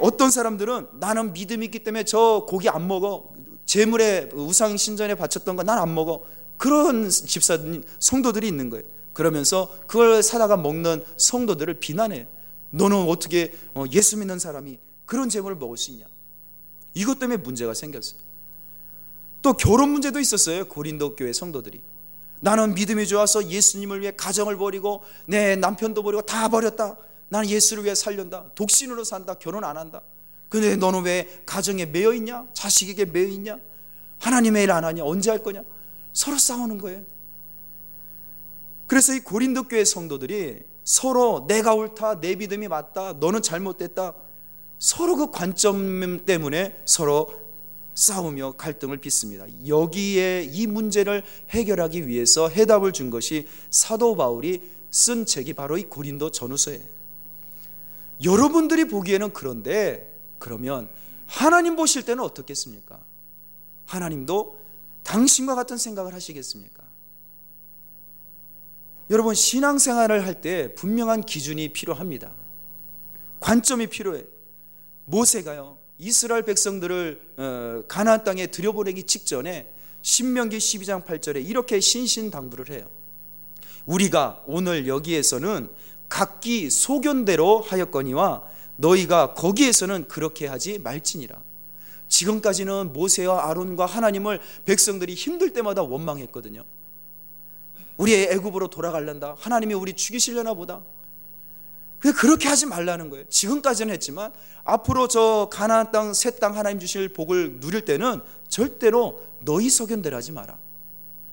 어떤 0.01 0.31
사람들은 0.31 0.89
나는 0.95 1.33
믿음이 1.33 1.67
있기 1.67 1.81
때문에 1.81 2.05
저 2.05 2.47
고기 2.49 2.69
안 2.69 2.89
먹어. 2.89 3.31
재물에 3.67 4.31
우상 4.33 4.77
신전에 4.79 5.15
바쳤던 5.15 5.57
거 5.57 5.63
난 5.63 5.79
안 5.79 5.95
먹어. 5.95 6.25
그런 6.57 7.09
집사 7.11 7.59
성도들이 7.99 8.49
있는 8.49 8.71
거예요. 8.71 8.85
그러면서 9.13 9.71
그걸 9.87 10.23
사다가 10.23 10.57
먹는 10.57 11.05
성도들을 11.17 11.75
비난해요. 11.75 12.27
너는 12.71 12.97
어떻게 13.09 13.53
어, 13.75 13.85
예수 13.93 14.17
믿는 14.17 14.39
사람이 14.39 14.79
그런 15.07 15.29
재물을 15.29 15.57
먹을 15.57 15.77
수 15.77 15.91
있냐? 15.91 16.07
이것 16.95 17.19
때문에 17.19 17.37
문제가 17.43 17.75
생겼어요. 17.75 18.21
또 19.43 19.53
결혼 19.53 19.91
문제도 19.91 20.19
있었어요. 20.19 20.67
고린도 20.67 21.15
교회 21.17 21.33
성도들이. 21.33 21.81
나는 22.41 22.75
믿음이 22.75 23.07
좋아서 23.07 23.49
예수님을 23.49 24.01
위해 24.01 24.13
가정을 24.17 24.57
버리고 24.57 25.03
내 25.27 25.57
남편도 25.57 26.03
버리고 26.03 26.23
다 26.23 26.49
버렸다. 26.49 26.97
나는 27.29 27.49
예수를 27.49 27.85
위해 27.85 27.95
살련다. 27.95 28.53
독신으로 28.55 29.05
산다. 29.05 29.35
결혼 29.35 29.65
안 29.65 29.77
한다. 29.77 30.03
근데 30.49 30.77
너는 30.77 31.03
왜 31.03 31.43
가정에 31.45 31.85
매여 31.87 32.15
있냐? 32.15 32.47
자식에게 32.55 33.05
매여 33.07 33.27
있냐? 33.29 33.59
하나님의 34.19 34.65
일 34.65 34.71
안 34.71 34.85
하냐? 34.85 35.05
언제 35.05 35.31
할 35.31 35.43
거냐? 35.43 35.63
서로 36.13 36.39
싸우는 36.39 36.79
거예요. 36.79 37.03
그래서 38.87 39.13
이 39.13 39.21
고린도 39.21 39.65
교회 39.65 39.85
성도들이 39.85 40.61
서로 40.83 41.45
내가 41.47 41.75
옳다, 41.75 42.21
내 42.21 42.35
믿음이 42.35 42.69
맞다, 42.69 43.13
너는 43.15 43.43
잘못됐다. 43.43 44.15
서로 44.79 45.17
그 45.17 45.31
관점 45.31 46.25
때문에 46.25 46.81
서로 46.87 47.48
싸우며 47.99 48.53
갈등을 48.53 48.99
빚습니다. 48.99 49.47
여기에 49.67 50.51
이 50.53 50.69
문제를 50.69 51.25
해결하기 51.51 52.07
위해서 52.07 52.49
해답을 52.49 52.93
준 52.93 53.11
것이 53.11 53.49
사도 53.71 54.15
바울이 54.15 54.63
쓴 54.89 55.27
책이 55.27 55.55
바로 55.55 55.77
이 55.77 55.83
고린도 55.83 56.31
전후서예요. 56.31 56.85
여러분들이 58.23 58.87
보기에는 58.87 59.33
그런데 59.33 60.17
그러면 60.39 60.89
하나님 61.27 61.75
보실 61.75 62.05
때는 62.05 62.23
어떻겠습니까? 62.23 63.03
하나님도 63.87 64.61
당신과 65.03 65.57
같은 65.57 65.77
생각을 65.77 66.15
하시겠습니까? 66.15 66.85
여러분 69.11 69.35
신앙생활을 69.35 70.25
할 70.25 70.41
때 70.41 70.73
분명한 70.77 71.23
기준이 71.23 71.73
필요합니다. 71.73 72.33
관점이 73.41 73.89
필요해. 73.89 74.25
모세가요 75.07 75.79
이스라엘 75.99 76.43
백성들을 76.45 77.21
어, 77.37 77.83
가나안 77.89 78.25
땅에 78.25 78.47
들여보내기 78.47 79.05
직전에 79.05 79.73
신명기 80.03 80.59
12장 80.59 81.05
8절에 81.05 81.45
이렇게 81.45 81.81
신신당부를 81.81 82.71
해요. 82.71 82.89
우리가 83.85 84.43
오늘 84.47 84.87
여기에서는 84.87 85.69
각기 86.09 86.71
소견대로 86.71 87.61
하였거니와 87.61 88.43
너희가 88.77 89.35
거기에서는 89.35 90.07
그렇게 90.09 90.47
하지 90.47 90.79
말지니라. 90.79 91.43
지금까지는 92.09 92.93
모세와 92.93 93.51
아론과 93.51 93.85
하나님을 93.87 94.41
백성들이 94.65 95.15
힘들 95.15 95.53
때마다 95.53 95.83
원망했거든요. 95.83 96.65
우리의 97.97 98.29
애굽으로 98.31 98.69
돌아갈란다. 98.69 99.37
하나님이 99.39 99.75
우리 99.75 99.93
죽이시려나 99.93 100.55
보다. 100.55 100.83
그렇게 102.01 102.49
하지 102.49 102.67
말라는 102.67 103.11
거예요. 103.11 103.25
지금까지는 103.29 103.93
했지만 103.95 104.33
앞으로 104.65 105.09
저 105.09 105.49
가나안 105.53 105.91
땅, 105.91 106.15
새 106.15 106.31
땅 106.31 106.57
하나님 106.57 106.79
주실 106.79 107.09
복을 107.09 107.59
누릴 107.61 107.85
때는 107.85 108.21
절대로 108.49 109.23
너희 109.41 109.69
소견대로 109.69 110.17
하지 110.17 110.33
마라. 110.33 110.59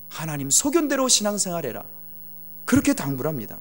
하나님 0.09 0.49
소견대로 0.49 1.07
신앙생활해라. 1.07 1.83
그렇게 2.65 2.93
당부를 2.93 3.29
합니다. 3.29 3.59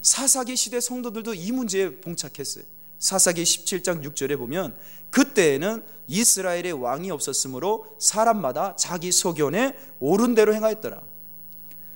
사사기 0.00 0.56
시대 0.56 0.80
성도들도 0.80 1.34
이 1.34 1.50
문제에 1.52 2.00
봉착했어요. 2.00 2.64
사사기 2.98 3.42
17장 3.42 4.04
6절에 4.04 4.38
보면 4.38 4.76
그때에는 5.10 5.84
이스라엘의 6.06 6.72
왕이 6.72 7.10
없었으므로 7.10 7.86
사람마다 7.98 8.76
자기 8.76 9.10
소견에 9.10 9.76
옳은 9.98 10.34
대로 10.36 10.54
행하였더라. 10.54 11.02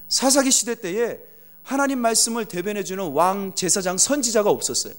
사사기 0.09 0.51
시대 0.51 0.75
때에 0.75 1.19
하나님 1.67 1.99
말씀을 1.99 2.45
대변해 2.45 2.85
주는 2.85 3.05
왕, 3.11 3.53
제사장, 3.57 3.99
선지자가 3.99 4.49
없었어요. 4.49 4.95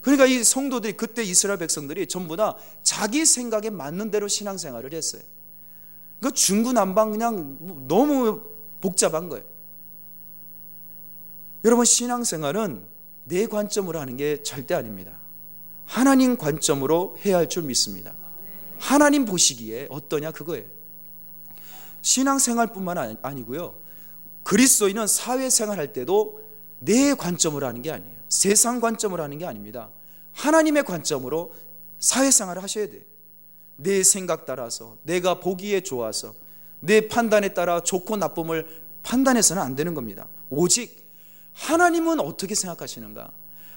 그러니까 0.00 0.24
이 0.26 0.44
성도들이 0.44 0.96
그때 0.96 1.24
이스라엘 1.24 1.58
백성들이 1.58 2.06
전부 2.06 2.36
다 2.36 2.56
자기 2.84 3.26
생각에 3.26 3.70
맞는 3.70 4.12
대로 4.12 4.28
신앙생활을 4.28 4.94
했어요. 4.94 5.22
그 6.22 6.30
중구난방 6.30 7.10
그냥 7.10 7.58
너무 7.88 8.40
복잡한 8.80 9.28
거예요. 9.28 9.44
여러분 11.64 11.84
신앙생활은 11.84 12.84
내 13.24 13.46
관점으로 13.46 13.98
하는 13.98 14.16
게 14.16 14.44
절대 14.44 14.74
아닙니다. 14.74 15.18
하나님 15.86 16.36
관점으로 16.36 17.18
해야 17.24 17.38
할 17.38 17.48
줄 17.48 17.64
믿습니다. 17.64 18.14
하나님 18.78 19.24
보시기에 19.24 19.88
어떠냐 19.90 20.30
그거예요. 20.30 20.66
신앙생활뿐만 22.02 23.16
아니고요. 23.22 23.85
그리스도인은 24.46 25.08
사회생활 25.08 25.76
할 25.76 25.92
때도 25.92 26.40
내 26.78 27.14
관점으로 27.14 27.66
하는 27.66 27.82
게 27.82 27.90
아니에요. 27.90 28.14
세상 28.28 28.80
관점으로 28.80 29.20
하는 29.20 29.38
게 29.38 29.44
아닙니다. 29.44 29.90
하나님의 30.30 30.84
관점으로 30.84 31.52
사회생활을 31.98 32.62
하셔야 32.62 32.88
돼요. 32.88 33.02
내 33.74 34.04
생각 34.04 34.46
따라서, 34.46 34.98
내가 35.02 35.40
보기에 35.40 35.80
좋아서, 35.80 36.32
내 36.78 37.08
판단에 37.08 37.54
따라 37.54 37.80
좋고 37.82 38.18
나쁨을 38.18 38.84
판단해서는 39.02 39.60
안 39.60 39.74
되는 39.74 39.94
겁니다. 39.94 40.28
오직 40.48 41.10
하나님은 41.52 42.20
어떻게 42.20 42.54
생각하시는가? 42.54 43.32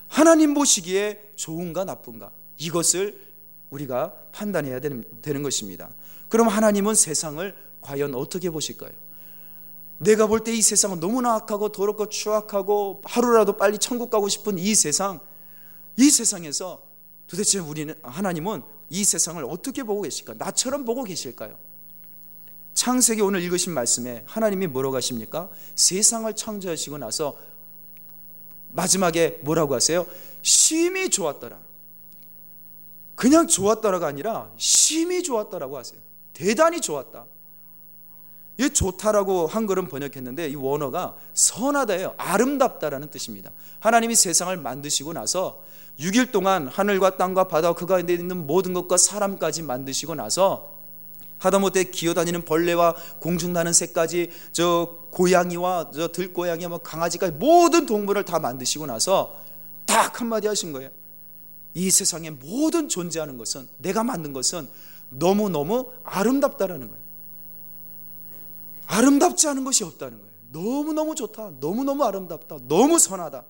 하나님 0.07 0.53
보시기에 0.53 1.31
좋은가 1.35 1.83
나쁜가 1.83 2.31
이것을 2.57 3.19
우리가 3.71 4.13
판단해야 4.33 4.81
되는, 4.81 5.03
되는 5.23 5.41
것입니다. 5.41 5.89
그럼 6.27 6.47
하나님은 6.47 6.93
세상을 6.93 7.55
과연 7.81 8.13
어떻게 8.13 8.51
보실까요? 8.51 9.08
내가 9.99 10.27
볼 10.27 10.43
때 10.43 10.53
이 10.53 10.61
세상은 10.61 10.99
너무나 10.99 11.35
악하고 11.35 11.69
더럽고 11.69 12.07
추악하고 12.09 13.01
하루라도 13.05 13.53
빨리 13.57 13.77
천국 13.77 14.09
가고 14.09 14.27
싶은 14.29 14.57
이 14.57 14.73
세상, 14.75 15.19
이 15.97 16.09
세상에서 16.09 16.81
도대체 17.27 17.59
우리는 17.59 17.93
하나님은 18.01 18.63
이 18.89 19.03
세상을 19.03 19.43
어떻게 19.45 19.83
보고 19.83 20.01
계실까? 20.01 20.35
나처럼 20.37 20.85
보고 20.85 21.03
계실까요? 21.03 21.57
창세기 22.73 23.21
오늘 23.21 23.41
읽으신 23.43 23.73
말씀에 23.73 24.23
하나님이 24.25 24.67
뭐라고 24.67 24.95
하십니까? 24.95 25.49
세상을 25.75 26.33
창조하시고 26.33 26.97
나서 26.97 27.37
마지막에 28.69 29.39
뭐라고 29.43 29.75
하세요? 29.75 30.05
심히 30.41 31.09
좋았더라. 31.09 31.59
그냥 33.15 33.47
좋았더라가 33.47 34.07
아니라 34.07 34.49
심히 34.55 35.21
좋았다라고 35.23 35.77
하세요. 35.77 35.99
대단히 36.33 36.79
좋았다. 36.79 37.25
이 38.59 38.69
좋다라고 38.69 39.47
한글은 39.47 39.87
번역했는데 39.87 40.49
이 40.49 40.55
원어가 40.55 41.15
선하다예요. 41.33 42.15
아름답다라는 42.17 43.09
뜻입니다. 43.09 43.51
하나님이 43.79 44.15
세상을 44.15 44.55
만드시고 44.57 45.13
나서 45.13 45.63
6일 45.97 46.33
동안 46.33 46.67
하늘과 46.67 47.15
땅과 47.15 47.45
바다 47.45 47.71
그 47.71 47.85
가운데 47.85 48.13
있는 48.13 48.45
모든 48.45 48.73
것과 48.73 48.97
사람까지 48.97 49.63
만드시고 49.63 50.15
나서 50.15 50.77
하다못해 51.37 51.85
기어다니는 51.85 52.43
벌레와 52.43 52.95
공중 53.19 53.53
나는 53.53 53.71
새까지 53.71 54.29
저 54.51 54.97
고양이와 55.11 55.91
저 55.93 56.09
들고양이와 56.09 56.69
뭐 56.69 56.77
강아지까지 56.79 57.37
모든 57.37 57.85
동물을 57.85 58.25
다 58.25 58.39
만드시고 58.39 58.87
나서 58.87 59.37
딱 59.85 60.19
한마디 60.19 60.47
하신 60.47 60.73
거예요. 60.73 60.89
이 61.75 61.89
세상에 61.89 62.29
모든 62.29 62.89
존재하는 62.89 63.37
것은 63.37 63.69
내가 63.77 64.03
만든 64.03 64.33
것은 64.33 64.67
너무너무 65.11 65.93
아름답다라는 66.03 66.89
거예요. 66.89 67.08
아름답지 68.89 69.47
않은 69.47 69.63
것이 69.63 69.83
없다는 69.83 70.17
거예요. 70.17 70.33
너무너무 70.51 71.13
좋다. 71.13 71.51
너무너무 71.59 72.03
아름답다. 72.03 72.57
너무 72.67 72.97
선하다. 72.97 73.45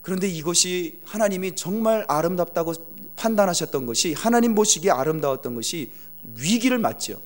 그런데 0.00 0.28
이것이 0.28 1.00
하나님이 1.04 1.56
정말 1.56 2.04
아름답다고 2.06 2.72
판단하셨던 3.16 3.86
것이 3.86 4.12
하나님 4.12 4.54
보시기에 4.54 4.92
아름다웠던 4.92 5.56
것이 5.56 5.90
위기를 6.36 6.78
맞죠. 6.78 7.20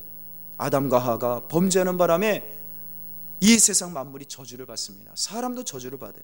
아담과 0.57 0.97
하가 0.97 1.47
범죄하는 1.47 1.97
바람에 1.97 2.57
이 3.41 3.59
세상 3.59 3.93
만물이 3.93 4.25
저주를 4.25 4.65
받습니다. 4.65 5.11
사람도 5.15 5.63
저주를 5.63 5.99
받아요. 5.99 6.23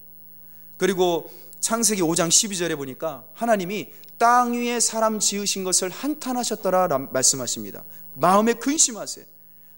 그리고 0.77 1.29
창세기 1.59 2.01
5장 2.01 2.29
12절에 2.29 2.75
보니까 2.75 3.25
하나님이 3.33 3.91
땅 4.17 4.53
위에 4.53 4.79
사람 4.79 5.19
지으신 5.19 5.63
것을 5.63 5.89
한탄하셨더라 5.89 6.87
말씀하십니다. 7.11 7.83
마음에 8.15 8.53
근심하세요. 8.53 9.34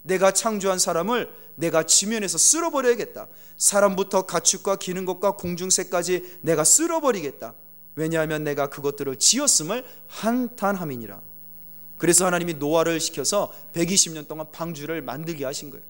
내가 0.08 0.32
창조한 0.32 0.80
사람을 0.80 1.30
내가 1.56 1.84
지면에서 1.84 2.38
쓸어버려야겠다. 2.38 3.28
사람부터 3.58 4.26
가축과 4.26 4.78
기는 4.78 5.06
것과 5.06 5.32
공중새까지 5.36 6.40
내가 6.42 6.64
쓸어버리겠다. 6.64 7.54
왜냐하면 7.96 8.44
내가 8.44 8.70
그것들을 8.70 9.18
지었음을 9.18 9.84
한탄함이니라. 10.08 11.20
그래서 11.98 12.26
하나님이 12.28 12.54
노아를 12.56 13.00
시켜서 13.00 13.52
120년 13.74 14.28
동안 14.28 14.48
방주를 14.52 15.02
만들게 15.02 15.46
하신 15.46 15.72
거예요. 15.72 15.84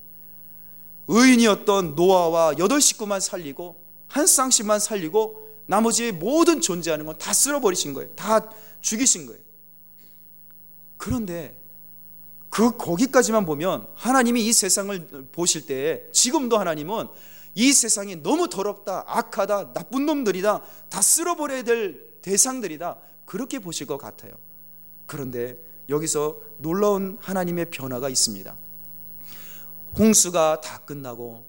의인이었던 1.10 1.96
노아와 1.96 2.56
여덟 2.60 2.82
식구만 2.82 3.20
살리고 3.20 3.82
한 4.08 4.26
쌍씩만 4.26 4.80
살리고 4.80 5.48
나머지 5.66 6.14
모든 6.14 6.62
존재하는 6.62 7.06
건 7.06 7.18
다 7.18 7.34
쓸어버리신 7.34 7.94
거예요. 7.94 8.10
다 8.16 8.50
죽이신 8.80 9.26
거예요. 9.26 9.42
그런데 10.96 11.60
그 12.58 12.76
거기까지만 12.76 13.46
보면 13.46 13.86
하나님이 13.94 14.44
이 14.44 14.52
세상을 14.52 15.28
보실 15.32 15.68
때 15.68 16.08
지금도 16.12 16.58
하나님은 16.58 17.08
이 17.54 17.72
세상이 17.72 18.24
너무 18.24 18.50
더럽다, 18.50 19.04
악하다, 19.06 19.74
나쁜 19.74 20.08
놈들이다, 20.08 20.64
다 20.90 21.02
쓸어버려야 21.04 21.62
될 21.62 22.20
대상들이다 22.24 22.98
그렇게 23.26 23.60
보실 23.60 23.86
것 23.86 24.00
같아요. 24.00 24.32
그런데 25.06 25.60
여기서 25.88 26.42
놀라운 26.58 27.20
하나님의 27.22 27.70
변화가 27.70 28.10
있습니다. 28.10 28.58
홍수가 30.00 30.62
다 30.62 30.80
끝나고 30.80 31.46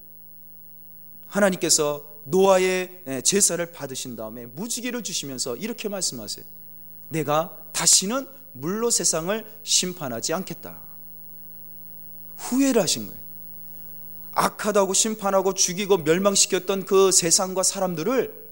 하나님께서 1.25 2.05
노아의 2.25 3.23
제사를 3.23 3.65
받으신 3.71 4.15
다음에 4.15 4.45
무지개를 4.45 5.01
주시면서 5.01 5.55
이렇게 5.55 5.89
말씀하세요. 5.89 6.45
내가 7.07 7.57
다시는 7.73 8.27
물로 8.51 8.91
세상을 8.91 9.43
심판하지 9.63 10.35
않겠다. 10.35 10.87
후회를 12.39 12.81
하신 12.81 13.07
거예요. 13.07 13.19
악하다고 14.31 14.93
심판하고 14.93 15.53
죽이고 15.53 15.97
멸망시켰던 15.97 16.85
그 16.85 17.11
세상과 17.11 17.63
사람들을 17.63 18.49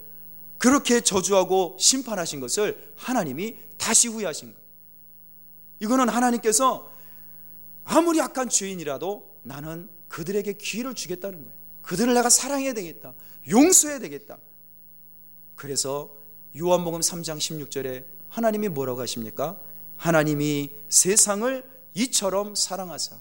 그렇게 0.57 1.01
저주하고 1.01 1.77
심판하신 1.79 2.39
것을 2.39 2.91
하나님이 2.95 3.55
다시 3.77 4.07
후회하신 4.07 4.49
거예요. 4.49 4.67
이거는 5.79 6.09
하나님께서 6.09 6.91
아무리 7.83 8.19
악한 8.19 8.49
죄인이라도 8.49 9.37
나는 9.43 9.89
그들에게 10.09 10.53
기회를 10.53 10.93
주겠다는 10.93 11.43
거예요. 11.43 11.57
그들을 11.83 12.13
내가 12.13 12.29
사랑해야 12.29 12.73
되겠다. 12.73 13.13
용서해야 13.49 13.99
되겠다. 13.99 14.39
그래서 15.55 16.13
요한복음 16.57 16.99
3장 16.99 17.37
16절에 17.37 18.05
하나님이 18.29 18.67
뭐라고 18.69 18.99
하십니까? 19.01 19.59
하나님이 19.95 20.71
세상을 20.89 21.63
이처럼 21.93 22.55
사랑하사 22.55 23.17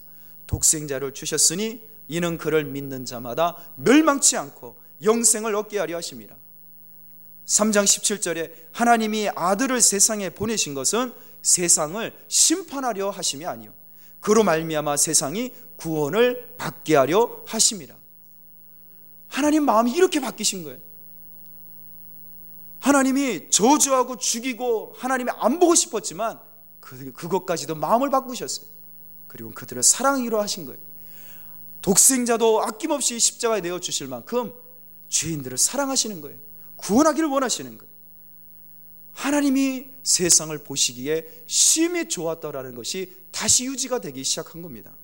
독생자를 0.46 1.14
주셨으니 1.14 1.82
이는 2.09 2.38
그를 2.38 2.64
믿는 2.64 3.04
자마다 3.04 3.56
멸망치 3.76 4.37
않고 4.37 4.76
영생을 5.02 5.54
얻게 5.54 5.78
하려 5.78 5.96
하십니다. 5.96 6.37
3장 7.46 7.85
17절에 7.85 8.52
하나님이 8.72 9.28
아들을 9.35 9.80
세상에 9.80 10.30
보내신 10.30 10.74
것은 10.74 11.12
세상을 11.42 12.12
심판하려 12.28 13.11
하심이 13.11 13.46
아니요 13.46 13.72
그로 14.20 14.42
말미암아 14.42 14.96
세상이 14.96 15.52
구원을 15.76 16.56
받게 16.56 16.96
하려 16.96 17.44
하심이라. 17.46 17.94
하나님 19.28 19.64
마음이 19.64 19.92
이렇게 19.92 20.20
바뀌신 20.20 20.64
거예요. 20.64 20.78
하나님이 22.80 23.50
저주하고 23.50 24.16
죽이고 24.16 24.94
하나님이 24.96 25.30
안 25.37 25.59
보고 25.59 25.74
싶었지만 25.74 26.40
그, 26.80 27.12
그것까지도 27.12 27.74
마음을 27.74 28.11
바꾸셨어요. 28.11 28.75
그리고 29.28 29.50
그들을 29.50 29.82
사랑하기로 29.82 30.40
하신 30.40 30.66
거예요. 30.66 30.80
독생자도 31.82 32.62
아낌없이 32.62 33.18
십자가에 33.18 33.60
내어 33.60 33.78
주실 33.78 34.08
만큼 34.08 34.52
죄인들을 35.08 35.56
사랑하시는 35.56 36.20
거예요. 36.20 36.38
구원하기를 36.76 37.28
원하시는 37.28 37.78
거예요. 37.78 37.96
하나님이 39.12 39.86
세상을 40.02 40.56
보시기에 40.58 41.44
심히 41.46 42.08
좋았다라는 42.08 42.74
것이 42.74 43.12
다시 43.30 43.64
유지가 43.64 43.98
되기 43.98 44.22
시작한 44.24 44.62
겁니다. 44.62 44.94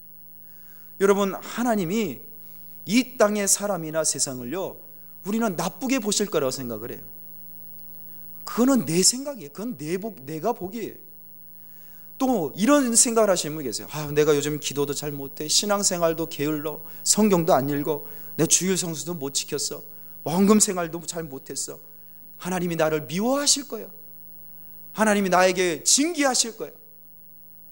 여러분, 1.00 1.34
하나님이 1.34 2.20
이 2.84 3.16
땅의 3.16 3.48
사람이나 3.48 4.04
세상을요, 4.04 4.78
우리는 5.24 5.56
나쁘게 5.56 6.00
보실 6.00 6.26
거라고 6.26 6.50
생각을 6.50 6.92
해요. 6.92 7.00
그거는 8.44 8.84
내 8.84 9.02
생각이에요. 9.02 9.50
그건 9.50 9.76
내 9.76 9.96
복, 9.98 10.24
내가 10.26 10.52
보기에요. 10.52 10.94
또 12.18 12.52
이런 12.56 12.94
생각을 12.94 13.30
하시는 13.30 13.54
분 13.54 13.64
계세요. 13.64 13.88
아, 13.90 14.10
내가 14.12 14.36
요즘 14.36 14.60
기도도 14.60 14.94
잘 14.94 15.10
못해. 15.12 15.48
신앙생활도 15.48 16.26
게을러. 16.28 16.80
성경도 17.02 17.52
안 17.54 17.68
읽어. 17.68 18.04
내 18.36 18.46
주일 18.46 18.76
성수도 18.76 19.14
못 19.14 19.34
지켰어. 19.34 19.82
원금 20.24 20.60
생활도 20.60 21.02
잘 21.06 21.24
못했어. 21.24 21.78
하나님이 22.38 22.76
나를 22.76 23.02
미워하실 23.02 23.68
거야. 23.68 23.88
하나님이 24.92 25.30
나에게 25.30 25.82
징계하실 25.84 26.56
거야. 26.58 26.70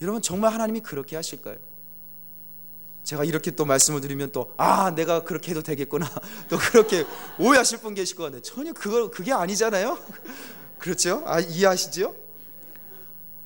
여러분 0.03 0.23
정말 0.23 0.53
하나님이 0.53 0.81
그렇게 0.81 1.15
하실까요? 1.17 1.59
제가 3.05 3.25
이렇게 3.25 3.51
또 3.51 3.65
말씀을 3.65 4.01
드리면 4.01 4.31
또 4.33 4.53
아 4.57 4.95
내가 4.95 5.25
그렇게 5.25 5.51
해도 5.51 5.63
되겠구나 5.63 6.11
또 6.49 6.59
그렇게 6.59 7.05
오해하실 7.39 7.79
분 7.81 7.95
계실 7.95 8.17
것 8.17 8.25
같아요. 8.25 8.43
전혀 8.43 8.73
그거 8.73 9.11
그게 9.11 9.33
아니잖아요. 9.33 9.99
그렇죠? 10.79 11.23
아 11.27 11.41
이해하시죠? 11.41 12.15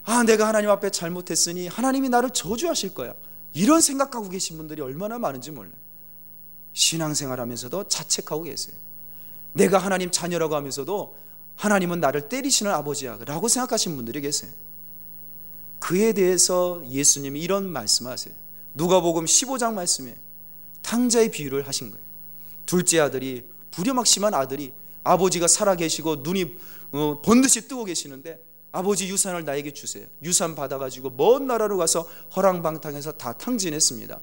아 0.05 0.23
내가 0.23 0.47
하나님 0.49 0.71
앞에 0.71 0.91
잘못했으니 0.91 1.69
하나님이 1.69 2.09
나를 2.09 2.31
저주하실 2.31 2.95
거야. 2.95 3.15
이런 3.53 3.81
생각하고 3.81 4.29
계신 4.29 4.57
분들이 4.57 4.83
얼마나 4.83 5.19
많은지 5.19 5.51
몰라요. 5.51 5.75
신앙생활 6.73 7.41
하면서도 7.41 7.89
자책하고 7.89 8.43
계세요. 8.43 8.77
내가 9.53 9.79
하나님 9.79 10.11
자녀라고 10.11 10.57
하면서도 10.57 11.17
하나님은 11.57 12.01
나를 12.01 12.29
때리시는 12.29 12.73
아버지야 12.73 13.19
라고 13.25 13.49
생각하시는 13.49 13.97
분들이 13.97 14.21
계세요. 14.21 14.51
그에 15.79 16.13
대해서 16.13 16.83
예수님이 16.89 17.41
이런 17.41 17.71
말씀하세요. 17.71 18.35
누가복음 18.75 19.25
15장 19.25 19.75
말씀에 19.75 20.17
탕자의 20.83 21.31
비유를 21.31 21.69
하신 21.69 21.91
거예요. 21.91 22.05
둘째 22.67 23.01
아들이 23.01 23.47
부려막심한 23.71 24.35
아들이 24.35 24.73
아버지가 25.05 25.47
살아계시고 25.47 26.17
눈이 26.17 26.57
어, 26.93 27.21
번듯이 27.23 27.69
뜨고 27.69 27.85
계시는데 27.85 28.43
아버지 28.75 29.07
유산을 29.09 29.45
나에게 29.45 29.73
주세요. 29.73 30.05
유산 30.25 30.57
받아가지고 30.57 31.11
먼 31.11 31.47
나라로 31.47 31.79
가서 31.79 32.09
허랑방탕해서 32.35 33.13
다 33.13 33.33
탕진했습니다. 33.33 34.19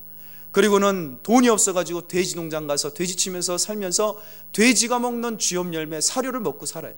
그리고는 0.52 1.20
돈이 1.24 1.48
없어가지고 1.48 2.10
돼지 2.10 2.36
농장 2.36 2.68
가서 2.68 2.94
돼지 2.94 3.16
치면서 3.16 3.58
살면서 3.58 4.20
돼지가 4.52 5.00
먹는 5.00 5.40
쥐염 5.40 5.74
열매 5.74 6.02
사료를 6.02 6.42
먹고 6.42 6.66
살아요. 6.66 6.96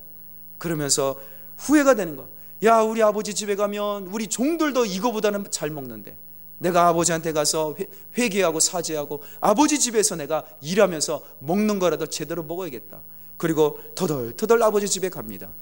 그러면서 0.58 1.20
후회가 1.58 1.94
되는 1.94 2.16
거. 2.16 2.28
야, 2.64 2.82
우리 2.82 3.04
아버지 3.04 3.36
집에 3.36 3.56
가면 3.56 4.08
우리 4.08 4.26
종들도 4.26 4.86
이거보다는 4.86 5.46
잘 5.52 5.70
먹는데 5.70 6.18
내가 6.58 6.88
아버지한테 6.88 7.34
가서 7.34 7.76
회, 8.18 8.30
개하고 8.30 8.60
사죄하고 8.60 9.22
아버지 9.42 9.78
집에서 9.78 10.16
내가 10.16 10.44
일하면서 10.60 11.24
먹는 11.38 11.78
거라도 11.78 12.08
제대로 12.08 12.42
먹어야겠다. 12.42 13.04
그리고 13.38 13.80
터덜터덜 13.94 14.64
아버지 14.64 14.88
집에 14.88 15.10
갑니다. 15.10 15.54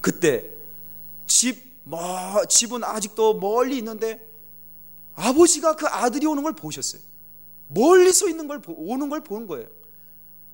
그때 0.00 0.59
집, 1.30 1.62
뭐, 1.84 2.44
집은 2.46 2.82
아직도 2.82 3.34
멀리 3.38 3.78
있는데 3.78 4.28
아버지가 5.14 5.76
그 5.76 5.86
아들이 5.86 6.26
오는 6.26 6.42
걸 6.42 6.52
보셨어요. 6.54 7.00
멀리서 7.68 8.28
있는 8.28 8.48
걸 8.48 8.60
오는 8.66 9.08
걸 9.08 9.20
본 9.22 9.46
거예요. 9.46 9.68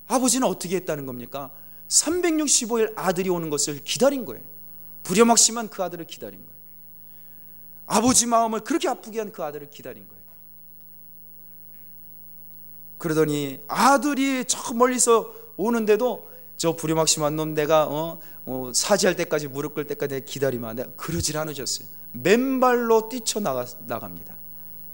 아버지는 0.06 0.46
어떻게 0.46 0.76
했다는 0.76 1.06
겁니까? 1.06 1.50
365일 1.88 2.92
아들이 2.94 3.30
오는 3.30 3.48
것을 3.48 3.82
기다린 3.82 4.24
거예요. 4.26 4.44
부려막심한 5.02 5.68
그 5.68 5.82
아들을 5.82 6.06
기다린 6.06 6.40
거예요. 6.44 6.56
아버지 7.86 8.26
마음을 8.26 8.60
그렇게 8.60 8.88
아프게 8.88 9.18
한 9.18 9.32
그 9.32 9.42
아들을 9.42 9.70
기다린 9.70 10.06
거예요. 10.06 10.22
그러더니 12.98 13.62
아들이 13.68 14.44
저 14.46 14.74
멀리서 14.74 15.32
오는데도 15.56 16.30
저 16.56 16.74
부려막심한 16.74 17.36
놈 17.36 17.54
내가 17.54 17.86
어, 17.86 18.18
어, 18.46 18.72
사지할 18.74 19.16
때까지 19.16 19.48
무릎 19.48 19.74
꿇을 19.74 19.86
때까지 19.86 20.24
기다리면 20.24 20.70
안 20.70 20.76
돼. 20.76 20.86
그러질 20.96 21.36
않으셨어요. 21.36 21.88
맨발로 22.12 23.08
뛰쳐 23.08 23.40
나가, 23.40 23.66
나갑니다. 23.86 24.36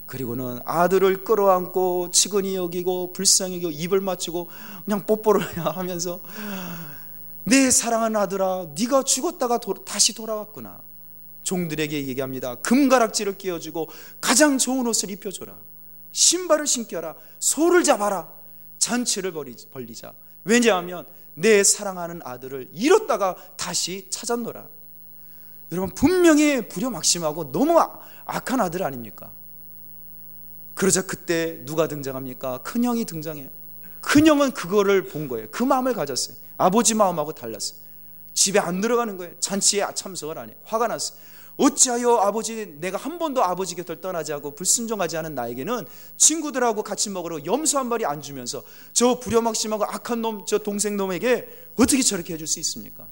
그리고는 0.07 0.59
아들을 0.64 1.25
끌어안고 1.25 2.11
치근히 2.11 2.57
여기고 2.57 3.12
불쌍히 3.12 3.57
여기고 3.57 3.70
입을 3.70 4.01
맞추고 4.01 4.48
그냥 4.85 5.07
뽀뽀를 5.07 5.40
하면서 5.57 6.20
내 7.44 7.70
사랑하는 7.70 8.20
아들아 8.20 8.66
네가 8.79 9.05
죽었다가 9.05 9.59
도, 9.59 9.72
다시 9.85 10.14
돌아왔구나 10.14 10.83
종들에게 11.44 12.07
얘기합니다 12.09 12.57
금가락지를 12.57 13.38
끼워주고 13.38 13.88
가장 14.20 14.59
좋은 14.59 14.87
옷을 14.87 15.11
입혀줘라 15.11 15.57
신발을 16.12 16.66
신겨라 16.66 17.16
소를 17.38 17.83
잡아라 17.83 18.31
잔치를 18.79 19.33
벌리자 19.33 20.12
왜냐하면 20.44 21.07
내 21.35 21.64
사랑하는 21.64 22.21
아들을 22.25 22.68
잃었다가 22.73 23.37
다시 23.57 24.09
찾았노라 24.11 24.68
여러분 25.73 25.95
분명히 25.95 26.68
부려막심하고 26.68 27.53
너무 27.53 27.81
악한 28.27 28.61
아들 28.61 28.83
아닙니까 28.83 29.33
그러자 30.75 31.03
그때 31.03 31.64
누가 31.64 31.87
등장합니까? 31.87 32.59
큰형이 32.59 33.05
등장해요. 33.05 33.51
큰형은 34.01 34.53
그거를 34.53 35.07
본 35.07 35.29
거예요. 35.29 35.47
그 35.51 35.62
마음을 35.62 35.95
가졌어요. 35.95 36.37
아버지 36.57 36.95
마음하고 36.95 37.33
달랐어요. 37.33 37.79
집에 38.35 38.59
안 38.59 38.81
들어가는 38.81 39.16
거예요. 39.16 39.38
잔치에 39.38 39.87
참석을 39.95 40.38
안 40.38 40.49
해요. 40.49 40.57
화가 40.64 40.88
났어요. 40.88 41.18
어찌하여 41.57 42.17
아버지 42.17 42.77
내가 42.81 42.97
한 42.99 43.19
번도 43.19 43.43
아버지 43.43 43.75
곁을 43.75 44.01
떠나지 44.01 44.33
않고 44.33 44.55
불순종하지 44.55 45.17
않은 45.19 45.35
나에게는 45.35 45.87
친구들하고 46.17 46.83
같이 46.83 47.11
먹으러 47.11 47.45
염소 47.45 47.79
한 47.79 47.88
마리 47.88 48.05
안 48.05 48.23
주면서 48.23 48.62
저 48.93 49.19
부려막심하고 49.19 49.85
악한 49.85 50.23
놈 50.23 50.45
저 50.47 50.59
동생 50.59 50.97
놈에게 50.97 51.49
어떻게 51.77 52.03
저렇게 52.03 52.35
해줄 52.35 52.47
수 52.47 52.59
있습니까? 52.61 53.07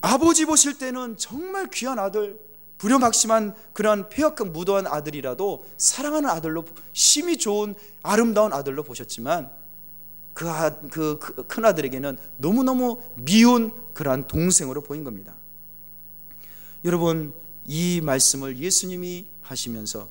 아버지 0.00 0.46
보실 0.46 0.78
때는 0.78 1.16
정말 1.16 1.68
귀한 1.70 1.98
아들 1.98 2.38
불효막심한 2.78 3.54
그런 3.72 4.08
폐역한 4.08 4.52
무도한 4.52 4.86
아들이라도 4.86 5.66
사랑하는 5.76 6.28
아들로 6.28 6.64
심히 6.92 7.36
좋은 7.38 7.74
아름다운 8.02 8.52
아들로 8.52 8.82
보셨지만 8.82 9.50
그, 10.34 10.48
아, 10.50 10.78
그, 10.90 11.18
그 11.18 11.46
큰아들에게는 11.46 12.18
너무너무 12.36 13.00
미운 13.14 13.72
그러한 13.94 14.26
동생으로 14.26 14.82
보인 14.82 15.02
겁니다. 15.02 15.34
여러분 16.86 17.34
이 17.64 18.00
말씀을 18.00 18.58
예수님이 18.58 19.26
하시면서 19.42 20.08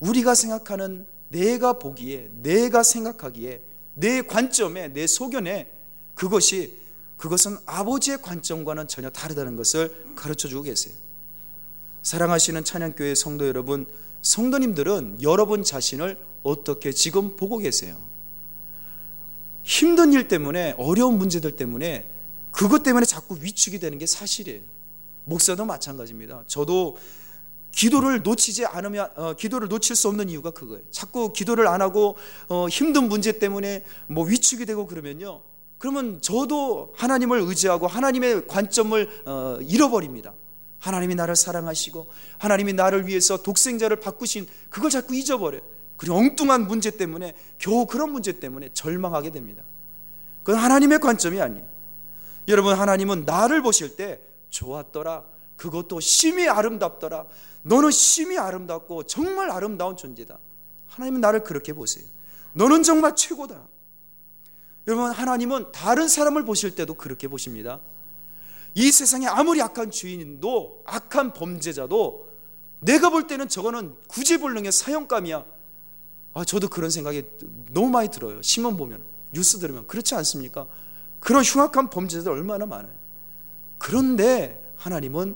우리가 0.00 0.34
생각하는 0.34 1.06
내가 1.28 1.74
보기에 1.74 2.30
내가 2.42 2.82
생각하기에 2.82 3.62
내 3.94 4.22
관점에 4.22 4.88
내 4.88 5.06
소견에 5.06 5.70
그것이 6.16 6.76
그것은 7.16 7.58
아버지의 7.64 8.20
관점과는 8.22 8.88
전혀 8.88 9.08
다르다는 9.08 9.54
것을 9.54 10.14
가르쳐 10.16 10.48
주고 10.48 10.62
계세요. 10.64 10.94
사랑하시는 12.02 12.64
찬양교회 12.64 13.14
성도 13.14 13.46
여러분, 13.46 13.86
성도님들은 14.20 15.22
여러분 15.22 15.62
자신을 15.62 16.18
어떻게 16.42 16.90
지금 16.90 17.36
보고 17.36 17.58
계세요? 17.58 18.04
힘든 19.62 20.12
일 20.12 20.26
때문에 20.26 20.74
어려운 20.76 21.18
문제들 21.18 21.52
때문에 21.52 22.10
그것 22.50 22.82
때문에 22.82 23.06
자꾸 23.06 23.38
위축이 23.40 23.78
되는 23.78 23.96
게 23.96 24.06
사실이에요. 24.06 24.73
목사도 25.24 25.64
마찬가지입니다. 25.64 26.44
저도 26.46 26.96
기도를 27.72 28.22
놓치지 28.22 28.66
않으면 28.66 29.08
어, 29.16 29.34
기도를 29.34 29.68
놓칠 29.68 29.96
수 29.96 30.08
없는 30.08 30.28
이유가 30.28 30.50
그거예요. 30.50 30.82
자꾸 30.90 31.32
기도를 31.32 31.66
안 31.66 31.82
하고 31.82 32.16
어, 32.48 32.68
힘든 32.68 33.08
문제 33.08 33.32
때문에 33.38 33.84
뭐 34.06 34.24
위축이 34.24 34.64
되고 34.64 34.86
그러면요 34.86 35.42
그러면 35.78 36.20
저도 36.22 36.94
하나님을 36.96 37.40
의지하고 37.40 37.86
하나님의 37.86 38.46
관점을 38.46 39.22
어, 39.26 39.58
잃어버립니다. 39.62 40.34
하나님이 40.78 41.14
나를 41.14 41.34
사랑하시고 41.34 42.06
하나님이 42.38 42.74
나를 42.74 43.06
위해서 43.06 43.42
독생자를 43.42 44.00
바꾸신 44.00 44.46
그걸 44.68 44.90
자꾸 44.90 45.14
잊어버려요. 45.14 45.62
그리고 45.96 46.16
엉뚱한 46.16 46.66
문제 46.66 46.90
때문에 46.90 47.34
겨우 47.58 47.86
그런 47.86 48.12
문제 48.12 48.38
때문에 48.38 48.70
절망하게 48.72 49.32
됩니다. 49.32 49.64
그건 50.42 50.60
하나님의 50.60 51.00
관점이 51.00 51.40
아니에요. 51.40 51.66
여러분 52.48 52.74
하나님은 52.74 53.24
나를 53.24 53.62
보실 53.62 53.96
때 53.96 54.20
좋았더라. 54.54 55.24
그것도 55.56 56.00
심히 56.00 56.48
아름답더라. 56.48 57.26
너는 57.62 57.90
심히 57.90 58.38
아름답고 58.38 59.04
정말 59.04 59.50
아름다운 59.50 59.96
존재다. 59.96 60.38
하나님은 60.86 61.20
나를 61.20 61.44
그렇게 61.44 61.72
보세요. 61.72 62.04
너는 62.52 62.82
정말 62.82 63.16
최고다. 63.16 63.68
여러분 64.86 65.10
하나님은 65.10 65.72
다른 65.72 66.08
사람을 66.08 66.44
보실 66.44 66.74
때도 66.74 66.94
그렇게 66.94 67.26
보십니다. 67.26 67.80
이 68.74 68.90
세상에 68.90 69.26
아무리 69.26 69.62
악한 69.62 69.90
주인도 69.90 70.82
악한 70.84 71.32
범죄자도 71.32 72.28
내가 72.80 73.10
볼 73.10 73.26
때는 73.26 73.48
저거는 73.48 73.96
구제불능의 74.08 74.72
사형감이야. 74.72 75.44
아, 76.34 76.44
저도 76.44 76.68
그런 76.68 76.90
생각이 76.90 77.24
너무 77.70 77.88
많이 77.88 78.08
들어요. 78.08 78.42
신문 78.42 78.76
보면 78.76 79.04
뉴스 79.32 79.58
들으면 79.58 79.86
그렇지 79.86 80.14
않습니까? 80.16 80.66
그런 81.18 81.42
흉악한 81.42 81.90
범죄자들 81.90 82.30
얼마나 82.30 82.66
많아요. 82.66 83.03
그런데 83.78 84.72
하나님은 84.76 85.34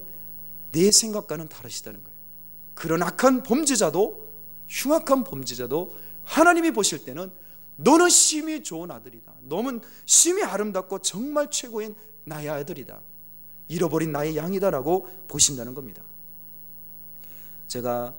내 0.72 0.90
생각과는 0.90 1.48
다르시다는 1.48 2.02
거예요. 2.02 2.16
그런 2.74 3.02
악한 3.02 3.42
범죄자도 3.42 4.28
흉악한 4.68 5.24
범죄자도 5.24 5.96
하나님이 6.24 6.70
보실 6.72 7.04
때는 7.04 7.32
너는 7.76 8.08
심히 8.08 8.62
좋은 8.62 8.90
아들이다. 8.90 9.32
너는 9.42 9.80
심히 10.04 10.42
아름답고 10.42 11.00
정말 11.00 11.50
최고인 11.50 11.94
나의 12.24 12.48
아들이다. 12.48 13.00
잃어버린 13.68 14.12
나의 14.12 14.36
양이다라고 14.36 15.08
보신다는 15.28 15.74
겁니다. 15.74 16.02
제가 17.68 18.14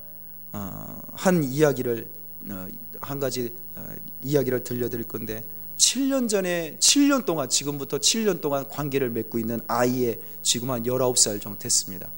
어, 0.52 1.02
한 1.12 1.44
이야기를 1.44 2.10
어, 2.50 2.68
한 3.02 3.20
가지 3.20 3.54
어, 3.76 3.86
이야기를 4.24 4.64
들려드릴 4.64 5.08
건데 5.08 5.46
7년 5.80 6.28
전에 6.28 6.78
7년 6.80 7.26
동안 7.26 7.50
지금부터 7.50 7.98
7년 7.98 8.42
동안 8.42 8.68
관계를 8.68 9.10
맺고 9.10 9.40
있는 9.40 9.60
아이의 9.68 10.20
지금 10.42 10.70
한 10.70 10.84
19살 10.84 11.42
정도 11.42 11.58
됐습니다. 11.58 12.10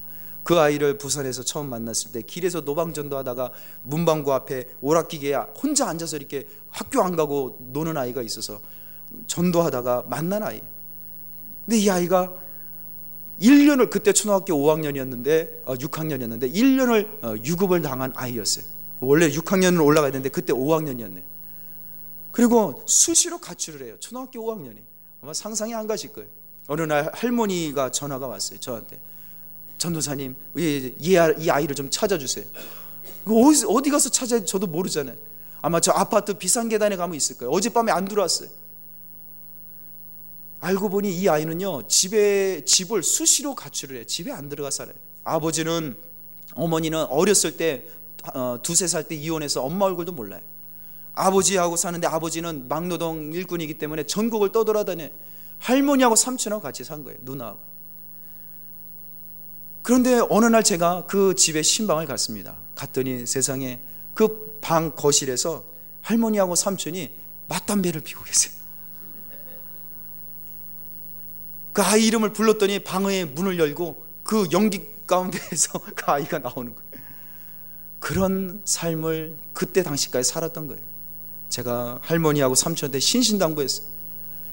그 0.42 0.58
아이를 0.58 0.98
부산에서 0.98 1.44
처음 1.44 1.70
만났을 1.70 2.10
때 2.10 2.22
길에서 2.22 2.62
노방전도 2.62 3.16
하다가 3.16 3.52
문방구 3.84 4.32
앞에 4.32 4.68
오락기계에 4.80 5.34
혼자 5.62 5.88
앉아서 5.88 6.16
이렇게 6.16 6.48
학교 6.68 7.02
안 7.02 7.14
가고 7.14 7.56
노는 7.60 7.96
아이가 7.96 8.22
있어서 8.22 8.60
전도하다가 9.28 10.06
만난 10.08 10.42
아이. 10.42 10.60
근데 11.64 11.78
이 11.78 11.88
아이가 11.88 12.34
1년을 13.40 13.90
그때 13.90 14.12
초등학교 14.12 14.54
5학년이었는데 14.54 15.62
어, 15.66 15.74
6학년이었는데 15.74 16.52
1년을 16.52 17.24
어, 17.24 17.36
유급을 17.44 17.82
당한 17.82 18.12
아이였어요. 18.16 18.64
원래 18.98 19.28
6학년으로 19.28 19.84
올라가야 19.84 20.10
되는데 20.10 20.28
그때 20.28 20.52
5학년이었네. 20.52 21.22
그리고 22.32 22.82
수시로 22.86 23.38
가출을 23.38 23.86
해요. 23.86 23.96
초등학교 24.00 24.40
5학년이. 24.40 24.78
아마 25.22 25.32
상상이 25.32 25.74
안 25.74 25.86
가실 25.86 26.12
거예요. 26.12 26.28
어느 26.66 26.82
날 26.82 27.10
할머니가 27.14 27.90
전화가 27.92 28.26
왔어요. 28.26 28.58
저한테. 28.58 28.98
전도사님, 29.78 30.36
이, 30.56 30.94
이 30.98 31.50
아이를 31.50 31.74
좀 31.74 31.90
찾아주세요. 31.90 32.44
어디, 33.26 33.64
어디 33.68 33.90
가서 33.90 34.08
찾아야 34.10 34.44
저도 34.44 34.66
모르잖아요. 34.66 35.16
아마 35.60 35.80
저 35.80 35.92
아파트 35.92 36.34
비상 36.34 36.68
계단에 36.68 36.96
가면 36.96 37.16
있을 37.16 37.36
거예요. 37.38 37.50
어젯밤에 37.52 37.92
안 37.92 38.06
들어왔어요. 38.06 38.48
알고 40.60 40.88
보니 40.90 41.12
이 41.12 41.28
아이는요, 41.28 41.88
집에, 41.88 42.64
집을 42.64 43.02
수시로 43.02 43.54
가출을 43.54 43.96
해요. 43.96 44.06
집에 44.06 44.30
안 44.32 44.48
들어가 44.48 44.70
살아요. 44.70 44.94
아버지는, 45.24 45.96
어머니는 46.54 47.04
어렸을 47.06 47.56
때, 47.56 47.86
어, 48.34 48.58
두세 48.62 48.86
살 48.86 49.02
때 49.08 49.16
이혼해서 49.16 49.62
엄마 49.62 49.86
얼굴도 49.86 50.12
몰라요. 50.12 50.40
아버지하고 51.14 51.76
사는데 51.76 52.06
아버지는 52.06 52.68
막노동 52.68 53.32
일꾼이기 53.32 53.74
때문에 53.74 54.04
전국을 54.04 54.52
떠돌아다녀. 54.52 55.08
할머니하고 55.58 56.16
삼촌하고 56.16 56.62
같이 56.62 56.82
산 56.84 57.04
거예요. 57.04 57.18
누나하고. 57.22 57.58
그런데 59.82 60.20
어느 60.30 60.46
날 60.46 60.62
제가 60.62 61.06
그 61.06 61.34
집에 61.34 61.62
신방을 61.62 62.06
갔습니다. 62.06 62.56
갔더니 62.74 63.26
세상에 63.26 63.80
그 64.14 64.52
방 64.62 64.92
거실에서 64.92 65.64
할머니하고 66.00 66.54
삼촌이 66.54 67.12
맞담배를 67.48 68.00
피고 68.00 68.22
계세요. 68.24 68.54
그 71.74 71.82
아이 71.82 72.06
이름을 72.06 72.32
불렀더니 72.32 72.78
방의 72.84 73.26
문을 73.26 73.58
열고 73.58 74.06
그 74.22 74.46
연기 74.52 74.88
가운데에서 75.06 75.80
그 75.94 76.10
아이가 76.10 76.38
나오는 76.38 76.74
거예요. 76.74 76.90
그런 77.98 78.62
삶을 78.64 79.36
그때 79.52 79.82
당시까지 79.82 80.28
살았던 80.28 80.68
거예요. 80.68 80.82
제가 81.52 81.98
할머니하고 82.00 82.54
삼촌한테 82.54 82.98
신신당부했어요. 82.98 83.86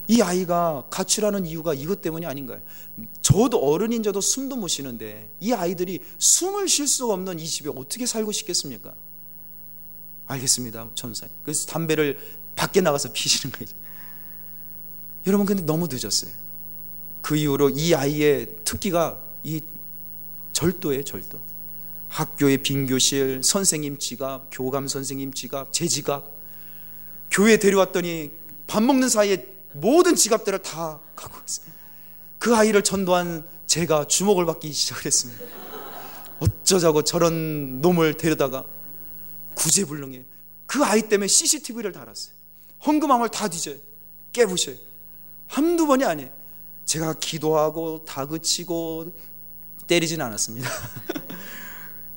이 0.10 0.22
아이가 0.22 0.86
가출하는 0.90 1.46
이유가 1.46 1.74
이것 1.74 2.02
때문이 2.02 2.26
아닌가요? 2.26 2.62
저도 3.22 3.58
어른인 3.58 4.04
저도 4.04 4.20
숨도 4.20 4.58
못 4.58 4.68
쉬는데 4.68 5.30
이 5.40 5.54
아이들이 5.54 6.02
숨을 6.18 6.68
쉴 6.68 6.88
수가 6.88 7.14
없는 7.14 7.40
이 7.40 7.48
집에 7.48 7.70
어떻게 7.70 8.06
살고 8.06 8.34
싶겠습니까? 8.34 8.94
알겠습니다, 10.26 10.90
전사님. 10.94 11.34
그래서 11.44 11.68
담배를 11.68 12.20
밖에 12.56 12.82
나가서 12.82 13.14
피시는 13.14 13.54
거예요. 13.54 13.72
여러분, 15.26 15.46
근데 15.46 15.64
너무 15.64 15.88
늦었어요. 15.90 16.32
그 17.22 17.38
이후로 17.38 17.70
이 17.70 17.94
아이의 17.94 18.58
특기가 18.66 19.24
이 19.44 19.62
절도예요, 20.52 21.04
절도. 21.06 21.40
학교의 22.10 22.62
빈 22.62 22.88
교실, 22.88 23.42
선생님 23.42 24.00
지갑, 24.00 24.48
교감 24.52 24.90
선생님 24.90 25.34
지갑, 25.34 25.72
제 25.72 25.88
지갑. 25.88 26.39
교회 27.30 27.58
데려왔더니 27.58 28.32
밥 28.68 28.84
먹는 28.84 29.10
사이에 29.10 29.46
모든 29.74 30.16
지갑들을 30.16 30.60
다 30.60 31.00
갖고 31.16 31.40
갔어요. 31.40 31.68
그 32.38 32.56
아이를 32.56 32.84
전도한 32.84 33.48
제가 33.68 34.08
주목을 34.08 34.46
받기 34.46 34.72
시작했습니다. 34.72 35.44
어쩌자고 36.40 37.04
저런 37.04 37.82
놈을 37.82 38.16
데려다가 38.16 38.64
구제불능해. 39.56 40.24
그 40.66 40.84
아이 40.84 41.02
때문에 41.02 41.28
CCTV를 41.28 41.92
달았어요. 41.92 42.34
헌금함을 42.86 43.30
다 43.30 43.48
뒤져요. 43.48 43.76
깨부셔요. 44.32 44.76
한두 45.48 45.86
번이 45.88 46.06
아니에요. 46.06 46.30
제가 46.86 47.16
기도하고 47.20 48.04
다그치고 48.06 49.12
때리진 49.88 50.22
않았습니다. 50.22 50.70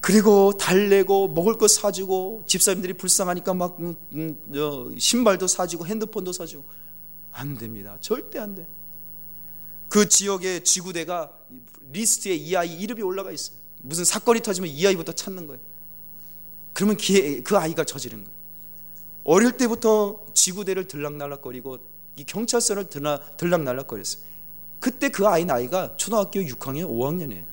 그리고 0.02 0.52
달래고 0.58 1.28
먹을 1.28 1.56
거 1.56 1.68
사주고 1.68 2.42
집사님들이 2.46 2.94
불쌍하니까 2.94 3.54
막 3.54 3.76
음, 3.78 3.96
음, 4.12 4.98
신발도 4.98 5.46
사주고 5.46 5.86
핸드폰도 5.86 6.32
사주고 6.32 6.64
안 7.30 7.56
됩니다. 7.56 7.96
절대 8.00 8.40
안 8.40 8.56
돼. 8.56 8.66
그 9.88 10.08
지역의 10.08 10.64
지구대가 10.64 11.30
리스트에 11.92 12.34
이 12.34 12.56
아이 12.56 12.80
이름이 12.80 13.00
올라가 13.00 13.30
있어요. 13.30 13.56
무슨 13.80 14.04
사건이 14.04 14.40
터지면 14.40 14.70
이 14.70 14.84
아이부터 14.84 15.12
찾는 15.12 15.46
거예요. 15.46 15.60
그러면 16.72 16.96
그 17.44 17.56
아이가 17.56 17.84
저지른 17.84 18.24
거예요. 18.24 18.36
어릴 19.22 19.56
때부터 19.56 20.26
지구대를 20.34 20.88
들락날락거리고 20.88 21.78
이 22.16 22.24
경찰서를 22.24 22.88
들락날락거렸어요. 23.36 24.24
그때 24.80 25.10
그 25.10 25.28
아이 25.28 25.44
나이가 25.44 25.96
초등학교 25.96 26.40
6학년, 26.40 26.88
5학년이에요. 26.90 27.44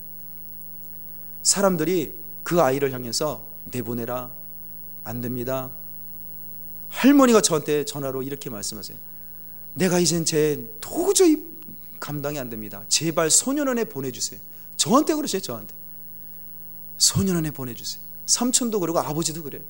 사람들이 1.44 2.29
그 2.44 2.62
아이를 2.62 2.92
향해서 2.92 3.46
내보내라. 3.66 4.32
안 5.04 5.22
됩니다. 5.22 5.72
할머니가 6.90 7.42
저한테 7.42 7.86
전화로 7.86 8.24
이렇게 8.24 8.50
말씀하세요. 8.50 8.98
내가 9.74 10.00
이젠 10.00 10.26
제 10.26 10.76
도저히 10.82 11.44
감당이 12.00 12.40
안 12.40 12.50
됩니다. 12.50 12.84
제발 12.88 13.30
소년원에 13.30 13.86
보내주세요. 13.86 14.40
저한테 14.76 15.14
그러세요, 15.14 15.42
저한테. 15.42 15.74
소년원에 16.98 17.52
보내주세요. 17.52 18.04
삼촌도 18.26 18.80
그러고 18.80 19.00
아버지도 19.00 19.44
그래요. 19.44 19.62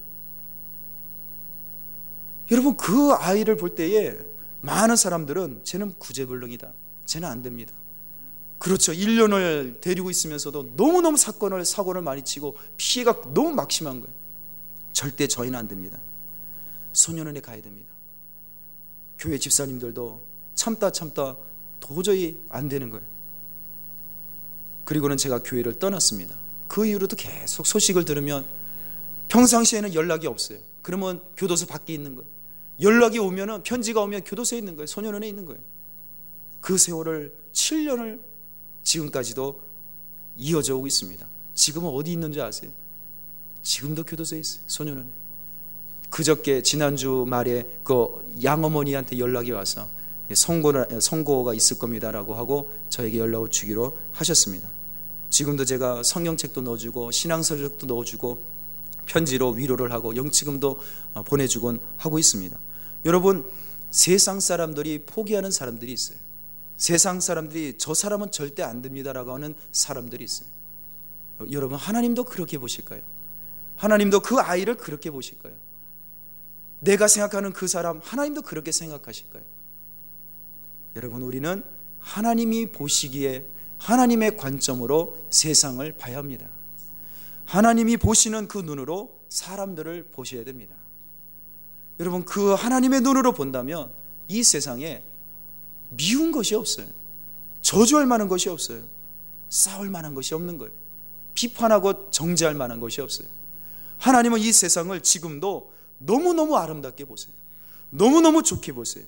여러분, 2.52 2.78
그 2.78 3.12
아이를 3.14 3.58
볼 3.58 3.76
때에 3.76 4.16
많은 4.62 4.96
사람들은 4.96 5.62
쟤는 5.64 5.94
구제불능이다. 5.96 6.74
쟤는 7.06 7.28
안 7.28 7.42
됩니다. 7.42 7.74
그렇죠. 8.60 8.92
1년을 8.92 9.80
데리고 9.82 10.10
있으면서도 10.10 10.74
너무너무 10.76 11.18
사건을, 11.18 11.64
사고를 11.64 12.02
많이 12.02 12.24
치고 12.24 12.58
피해가 12.78 13.34
너무 13.34 13.52
막심한 13.54 14.02
거예요. 14.02 14.14
절대 14.92 15.28
저희는 15.28 15.58
안 15.58 15.68
됩니다. 15.68 15.98
소년원에 16.92 17.40
가야 17.40 17.62
됩니다. 17.62 17.90
교회 19.18 19.38
집사님들도 19.38 20.22
참다 20.56 20.92
참다 20.92 21.38
도저히 21.80 22.40
안 22.50 22.68
되는 22.68 22.90
거예요. 22.90 23.06
그리고는 24.84 25.16
제가 25.16 25.42
교회를 25.44 25.80
떠났습니다. 25.80 26.36
그 26.68 26.86
이후로도 26.86 27.16
계속 27.16 27.66
소식을 27.66 28.04
들으면 28.06 28.46
평상시에는 29.30 29.94
연락이 29.94 30.28
없어요. 30.28 30.60
그러면 30.82 31.22
교도소 31.38 31.68
밖에 31.68 31.94
있는 31.94 32.16
거예요. 32.16 32.30
연락이 32.82 33.20
오면은 33.20 33.64
편지가 33.64 34.02
오면 34.02 34.24
교도소에 34.24 34.60
있는 34.60 34.76
거예요. 34.76 34.88
소년원에 34.88 35.28
있는 35.28 35.46
거예요. 35.46 35.62
그 36.60 36.78
세월을 36.78 37.34
7년을 37.54 38.20
지금까지도 38.84 39.62
이어져 40.38 40.76
오고 40.76 40.88
있습니다. 40.88 41.28
지금은 41.54 41.90
어디 41.90 42.12
있는지 42.12 42.42
아세요? 42.42 42.72
지금도 43.62 44.04
교도소에 44.06 44.40
있어요. 44.40 44.62
소년원에. 44.68 45.10
그저께 46.10 46.62
지난주 46.62 47.26
말에 47.28 47.80
그 47.84 48.34
양어머니한테 48.44 49.20
연락이 49.20 49.52
와서 49.52 49.88
선고를, 50.34 51.02
선고가 51.02 51.54
있을 51.54 51.78
겁니다라고 51.78 52.36
하고 52.36 52.72
저에게 52.90 53.20
연락을 53.20 53.50
주기로 53.50 53.98
하셨습니다. 54.14 54.70
지금도 55.30 55.66
제가 55.66 56.04
성경책도 56.04 56.62
넣어주고 56.62 57.12
신앙서적도 57.12 57.86
넣어주고 57.88 58.42
편지로 59.06 59.52
위로를 59.52 59.92
하고 59.92 60.16
영치금도 60.16 60.80
어, 61.14 61.24
보내주곤 61.24 61.80
하고 61.98 62.20
있습니다. 62.20 62.58
여러분 63.06 63.50
세상 63.92 64.40
사람들이 64.40 65.04
포기하는 65.06 65.52
사람들이 65.52 65.92
있어요. 65.92 66.18
세상 66.80 67.20
사람들이 67.20 67.78
저 67.78 67.94
사람은 67.94 68.32
절대 68.32 68.64
안 68.64 68.82
됩니다라고 68.82 69.34
하는 69.34 69.54
사람들이 69.74 70.24
있어요. 70.24 70.48
여러분 71.52 71.78
하나님도 71.78 72.24
그렇게 72.24 72.58
보실까요? 72.58 73.02
하나님도 73.76 74.22
그 74.22 74.40
아이를 74.40 74.78
그렇게 74.78 75.12
보실까요? 75.12 75.54
내가 76.80 77.10
생각하는 77.10 77.52
그 77.52 77.68
사람 77.68 78.00
하나님도 78.02 78.44
그렇게 78.44 78.72
생각하실까요? 78.72 79.44
여러분 80.96 81.22
우리는 81.22 81.64
하나님이 82.00 82.72
보시기에 82.72 83.46
하나님의 83.78 84.38
관점으로 84.38 85.22
세상을 85.30 85.92
봐야 85.98 86.18
합니다. 86.18 86.48
하나님이 87.44 87.98
보시는 87.98 88.48
그 88.48 88.58
눈으로 88.58 89.20
사람들을 89.28 90.12
보셔야 90.14 90.46
됩니다. 90.46 90.76
여러분 92.00 92.24
그 92.24 92.54
하나님의 92.54 93.02
눈으로 93.02 93.34
본다면 93.34 93.92
이 94.30 94.44
세상에 94.44 95.04
미운 95.90 96.32
것이 96.32 96.56
없어요. 96.56 96.88
저주할 97.62 98.06
만한 98.06 98.28
것이 98.28 98.50
없어요. 98.50 98.84
싸울 99.50 99.90
만한 99.90 100.14
것이 100.14 100.34
없는 100.34 100.58
거예요. 100.58 100.74
비판하고 101.34 102.12
정죄할 102.12 102.54
만한 102.56 102.80
것이 102.80 103.02
없어요. 103.02 103.28
하나님은 103.98 104.40
이 104.40 104.52
세상을 104.52 105.00
지금도 105.02 105.74
너무너무 105.98 106.56
아름답게 106.56 107.06
보세요. 107.06 107.34
너무너무 107.90 108.44
좋게 108.44 108.74
보세요. 108.74 109.06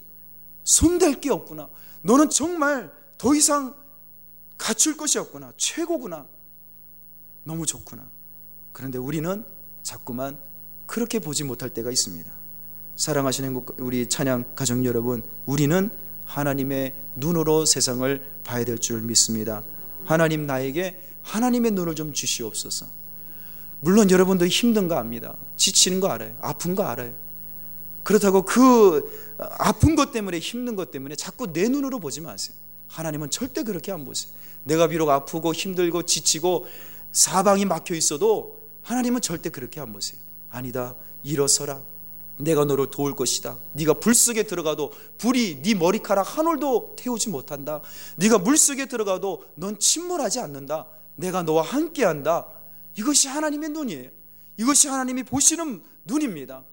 손댈 0.64 1.22
게 1.22 1.30
없구나. 1.32 1.70
너는 2.02 2.30
정말 2.30 2.92
더 3.18 3.36
이상 3.36 3.76
갖출 4.58 4.98
것이 4.98 5.18
없구나. 5.20 5.54
최고구나. 5.58 6.28
너무 7.44 7.66
좋구나. 7.66 8.08
그런데 8.72 8.98
우리는 8.98 9.44
자꾸만 9.84 10.40
그렇게 10.86 11.20
보지 11.20 11.44
못할 11.44 11.70
때가 11.70 11.90
있습니다. 11.92 12.32
사랑하시는 12.96 13.66
우리 13.78 14.08
찬양 14.08 14.54
가족 14.56 14.84
여러분, 14.86 15.24
우리는 15.46 15.90
하나님의 16.32 16.94
눈으로 17.16 17.66
세상을 17.66 18.24
봐야 18.44 18.64
될 18.64 18.78
줄 18.78 19.02
믿습니다. 19.02 19.64
하나님 20.06 20.46
나에게 20.46 21.02
하나님의 21.24 21.72
눈을 21.72 21.96
좀 21.96 22.14
주시옵소서. 22.14 22.88
물론 23.82 24.10
여러분도 24.10 24.48
힘든 24.48 24.88
거 24.88 24.96
압니다. 24.96 25.36
지치는 25.58 26.00
거 26.00 26.10
알아요. 26.10 26.36
아픈 26.42 26.76
거 26.76 26.84
알아요. 26.84 27.14
그렇다고 28.04 28.44
그 28.44 29.36
아픈 29.60 29.96
것 29.96 30.12
때문에 30.12 30.40
힘든 30.40 30.76
것 30.76 30.90
때문에 30.92 31.16
자꾸 31.16 31.52
내 31.52 31.68
눈으로 31.68 32.00
보지 32.00 32.22
마세요. 32.22 32.56
하나님은 32.88 33.30
절대 33.30 33.64
그렇게 33.64 33.92
안 33.92 34.06
보세요. 34.06 34.32
내가 34.64 34.88
비록 34.88 35.10
아프고 35.10 35.54
힘들고 35.54 36.04
지치고 36.04 36.68
사방이 37.12 37.66
막혀 37.66 37.96
있어도 37.96 38.60
하나님은 38.84 39.22
절대 39.22 39.50
그렇게 39.50 39.80
안 39.80 39.92
보세요. 39.94 40.20
아니다. 40.50 40.96
일어서라. 41.24 41.82
내가 42.44 42.66
너를 42.66 42.90
도울 42.92 43.16
것이다. 43.16 43.60
네가 43.74 43.96
불 43.96 44.14
속에 44.16 44.44
들어가도 44.44 44.92
불이 45.18 45.62
네 45.62 45.74
머리카락 45.76 46.38
한 46.38 46.48
올도 46.48 46.96
태우지 46.98 47.30
못한다. 47.30 47.82
네가 48.18 48.40
물 48.40 48.58
속에 48.58 48.88
들어가도 48.88 49.44
넌 49.56 49.78
침몰하지 49.80 50.40
않는다. 50.40 50.88
내가 51.16 51.44
너와 51.44 51.62
함께한다. 51.64 52.48
이것이 52.98 53.28
하나님의 53.28 53.70
눈이에요. 53.70 54.10
이것이 54.58 54.88
하나님이 54.88 55.24
보시는 55.24 55.82
눈입니다. 56.06 56.64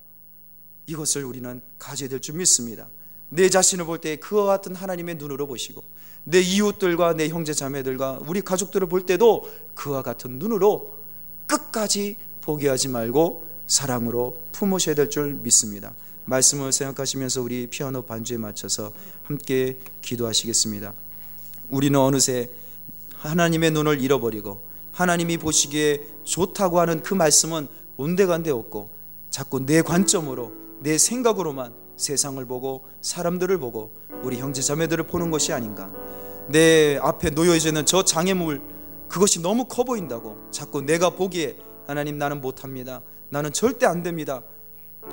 이것을 0.86 1.24
우리는 1.24 1.60
가져야 1.78 2.08
될 2.08 2.20
줄 2.20 2.36
믿습니다. 2.36 2.88
내 3.30 3.50
자신을 3.50 3.84
볼 3.84 3.98
때 4.00 4.16
그와 4.16 4.46
같은 4.46 4.74
하나님의 4.74 5.16
눈으로 5.16 5.46
보시고 5.46 5.84
내 6.24 6.40
이웃들과 6.40 7.14
내 7.14 7.28
형제 7.28 7.52
자매들과 7.52 8.20
우리 8.26 8.40
가족들을 8.40 8.88
볼 8.88 9.04
때도 9.04 9.50
그와 9.74 10.02
같은 10.02 10.38
눈으로 10.38 10.96
끝까지 11.46 12.16
포기하지 12.40 12.88
말고 12.88 13.47
사랑으로 13.68 14.40
품으셔야 14.52 14.96
될 14.96 15.08
줄 15.08 15.34
믿습니다. 15.34 15.94
말씀을 16.24 16.72
생각하시면서 16.72 17.42
우리 17.42 17.68
피아노 17.68 18.02
반주에 18.02 18.36
맞춰서 18.38 18.92
함께 19.22 19.78
기도하시겠습니다. 20.02 20.92
우리는 21.70 21.98
어느새 21.98 22.50
하나님의 23.14 23.70
눈을 23.70 24.02
잃어버리고 24.02 24.60
하나님이 24.92 25.38
보시기에 25.38 26.04
좋다고 26.24 26.80
하는 26.80 27.02
그 27.02 27.14
말씀은 27.14 27.68
온데간데 27.96 28.50
없고 28.50 28.90
자꾸 29.30 29.64
내 29.64 29.82
관점으로 29.82 30.52
내 30.80 30.98
생각으로만 30.98 31.72
세상을 31.96 32.44
보고 32.46 32.86
사람들을 33.00 33.58
보고 33.58 33.92
우리 34.22 34.38
형제 34.38 34.62
자매들을 34.62 35.06
보는 35.06 35.30
것이 35.30 35.52
아닌가. 35.52 35.90
내 36.48 36.98
앞에 37.02 37.30
놓여져 37.30 37.68
있는 37.68 37.84
저 37.86 38.04
장애물 38.04 38.62
그것이 39.08 39.40
너무 39.40 39.64
커 39.66 39.84
보인다고 39.84 40.48
자꾸 40.50 40.80
내가 40.82 41.10
보기에 41.10 41.58
하나님 41.86 42.18
나는 42.18 42.40
못합니다. 42.40 43.02
나는 43.30 43.52
절대 43.52 43.86
안 43.86 44.02
됩니다. 44.02 44.42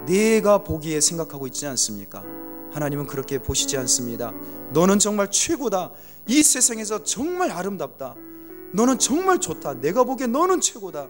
내가 0.06 0.64
보기에 0.64 1.00
생각하고 1.00 1.48
있지 1.48 1.66
않습니까? 1.68 2.24
하나님은 2.72 3.08
그렇게 3.08 3.40
보시지 3.40 3.78
않습니다. 3.78 4.34
너는 4.74 5.00
정말 5.00 5.32
최고다. 5.32 5.92
이 6.28 6.44
세상에서 6.44 7.04
정말 7.04 7.52
아름답다. 7.52 8.16
너는 8.74 9.00
정말 9.00 9.40
좋다. 9.40 9.76
내가 9.76 10.04
보기에 10.04 10.28
너는 10.28 10.60
최고다. 10.60 11.08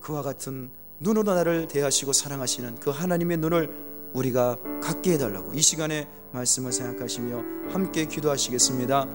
그와 0.00 0.22
같은 0.22 0.70
눈으로 1.00 1.34
나를 1.34 1.68
대하시고 1.68 2.12
사랑하시는 2.12 2.76
그 2.80 2.90
하나님의 2.90 3.38
눈을 3.38 3.87
우리가 4.14 4.58
갖게 4.82 5.12
해달라고 5.12 5.52
이 5.54 5.60
시간에 5.60 6.08
말씀을 6.32 6.72
생각하시며 6.72 7.42
함께 7.72 8.04
기도하시겠습니다. 8.04 9.06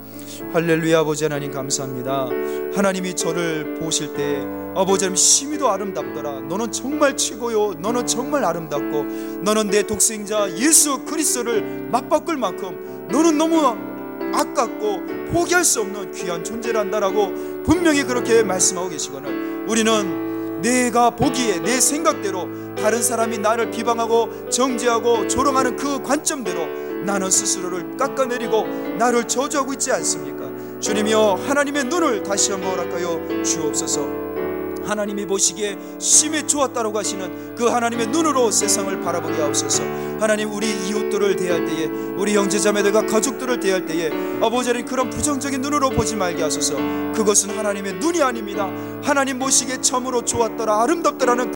할렐루야 0.52 1.00
아버지 1.00 1.24
하나님 1.24 1.52
감사합니다. 1.52 2.28
하나님이 2.76 3.16
저를 3.16 3.76
보실 3.76 4.14
때 4.16 4.42
아버지 4.76 5.06
하나님 5.06 5.16
심히도 5.16 5.70
아름답더라. 5.70 6.42
너는 6.42 6.72
정말 6.72 7.16
최고요. 7.16 7.74
너는 7.76 8.08
정말 8.08 8.44
아름답고 8.44 9.04
너는 9.44 9.70
내 9.70 9.84
독생자 9.84 10.50
예수 10.58 11.06
그리스도를 11.06 11.90
맞바꿀 11.92 12.38
만큼 12.38 13.08
너는 13.12 13.38
너무 13.38 13.58
아깝고 14.34 15.32
포기할 15.32 15.64
수 15.64 15.82
없는 15.82 16.12
귀한 16.14 16.44
존재란다라고 16.44 17.64
분명히 17.64 18.04
그렇게 18.04 18.44
말씀하고 18.44 18.90
계시거늘 18.90 19.66
우리는 19.68 20.23
내가 20.64 21.10
보기에 21.10 21.60
내 21.60 21.80
생각대로 21.82 22.48
다른 22.76 23.04
사람이 23.04 23.38
나를 23.40 23.70
비방하고 23.70 24.50
정죄하고 24.50 25.28
조롱하는 25.28 25.76
그 25.76 26.02
관점대로 26.02 26.66
나는 27.04 27.30
스스로를 27.30 27.98
깎아내리고 27.98 28.66
나를 28.98 29.28
저주하고 29.28 29.74
있지 29.74 29.92
않습니까? 29.92 30.80
주님이여 30.80 31.42
하나님의 31.48 31.84
눈을 31.86 32.24
다시 32.24 32.52
한번 32.52 32.72
허락하여 32.72 33.44
주옵소서. 33.44 34.23
하나님이 34.86 35.26
보시기에 35.26 35.78
심히 36.00 36.46
좋았다고 36.46 36.98
하시는 36.98 37.56
그 37.56 37.68
하나님의 37.68 38.08
눈으로 38.08 38.52
세상을 38.52 39.02
바라보게 39.02 39.42
하옵소서. 39.42 39.84
하나님 40.20 40.52
우리 40.54 40.68
이웃들을 40.88 41.36
대할 41.36 41.66
때에 41.66 41.86
우리 42.18 42.36
형제자매들과 42.36 43.08
가족들을 43.08 43.60
대할 43.60 43.86
때에 43.86 44.10
아버지 44.42 44.70
하나님 44.70 44.88
그런 44.88 45.10
부정적인 45.10 45.62
눈으로 45.62 45.90
보지 45.90 46.16
말게 46.16 46.44
하소서. 46.44 46.76
그것은 47.14 47.58
하나님의 47.58 47.94
눈이 47.94 48.22
아닙니다. 48.22 48.70
하나님 49.04 49.40
보시기에 49.40 49.82
참으로 49.82 50.24
좋았더라 50.24 50.84
아름답더라는 50.84 51.52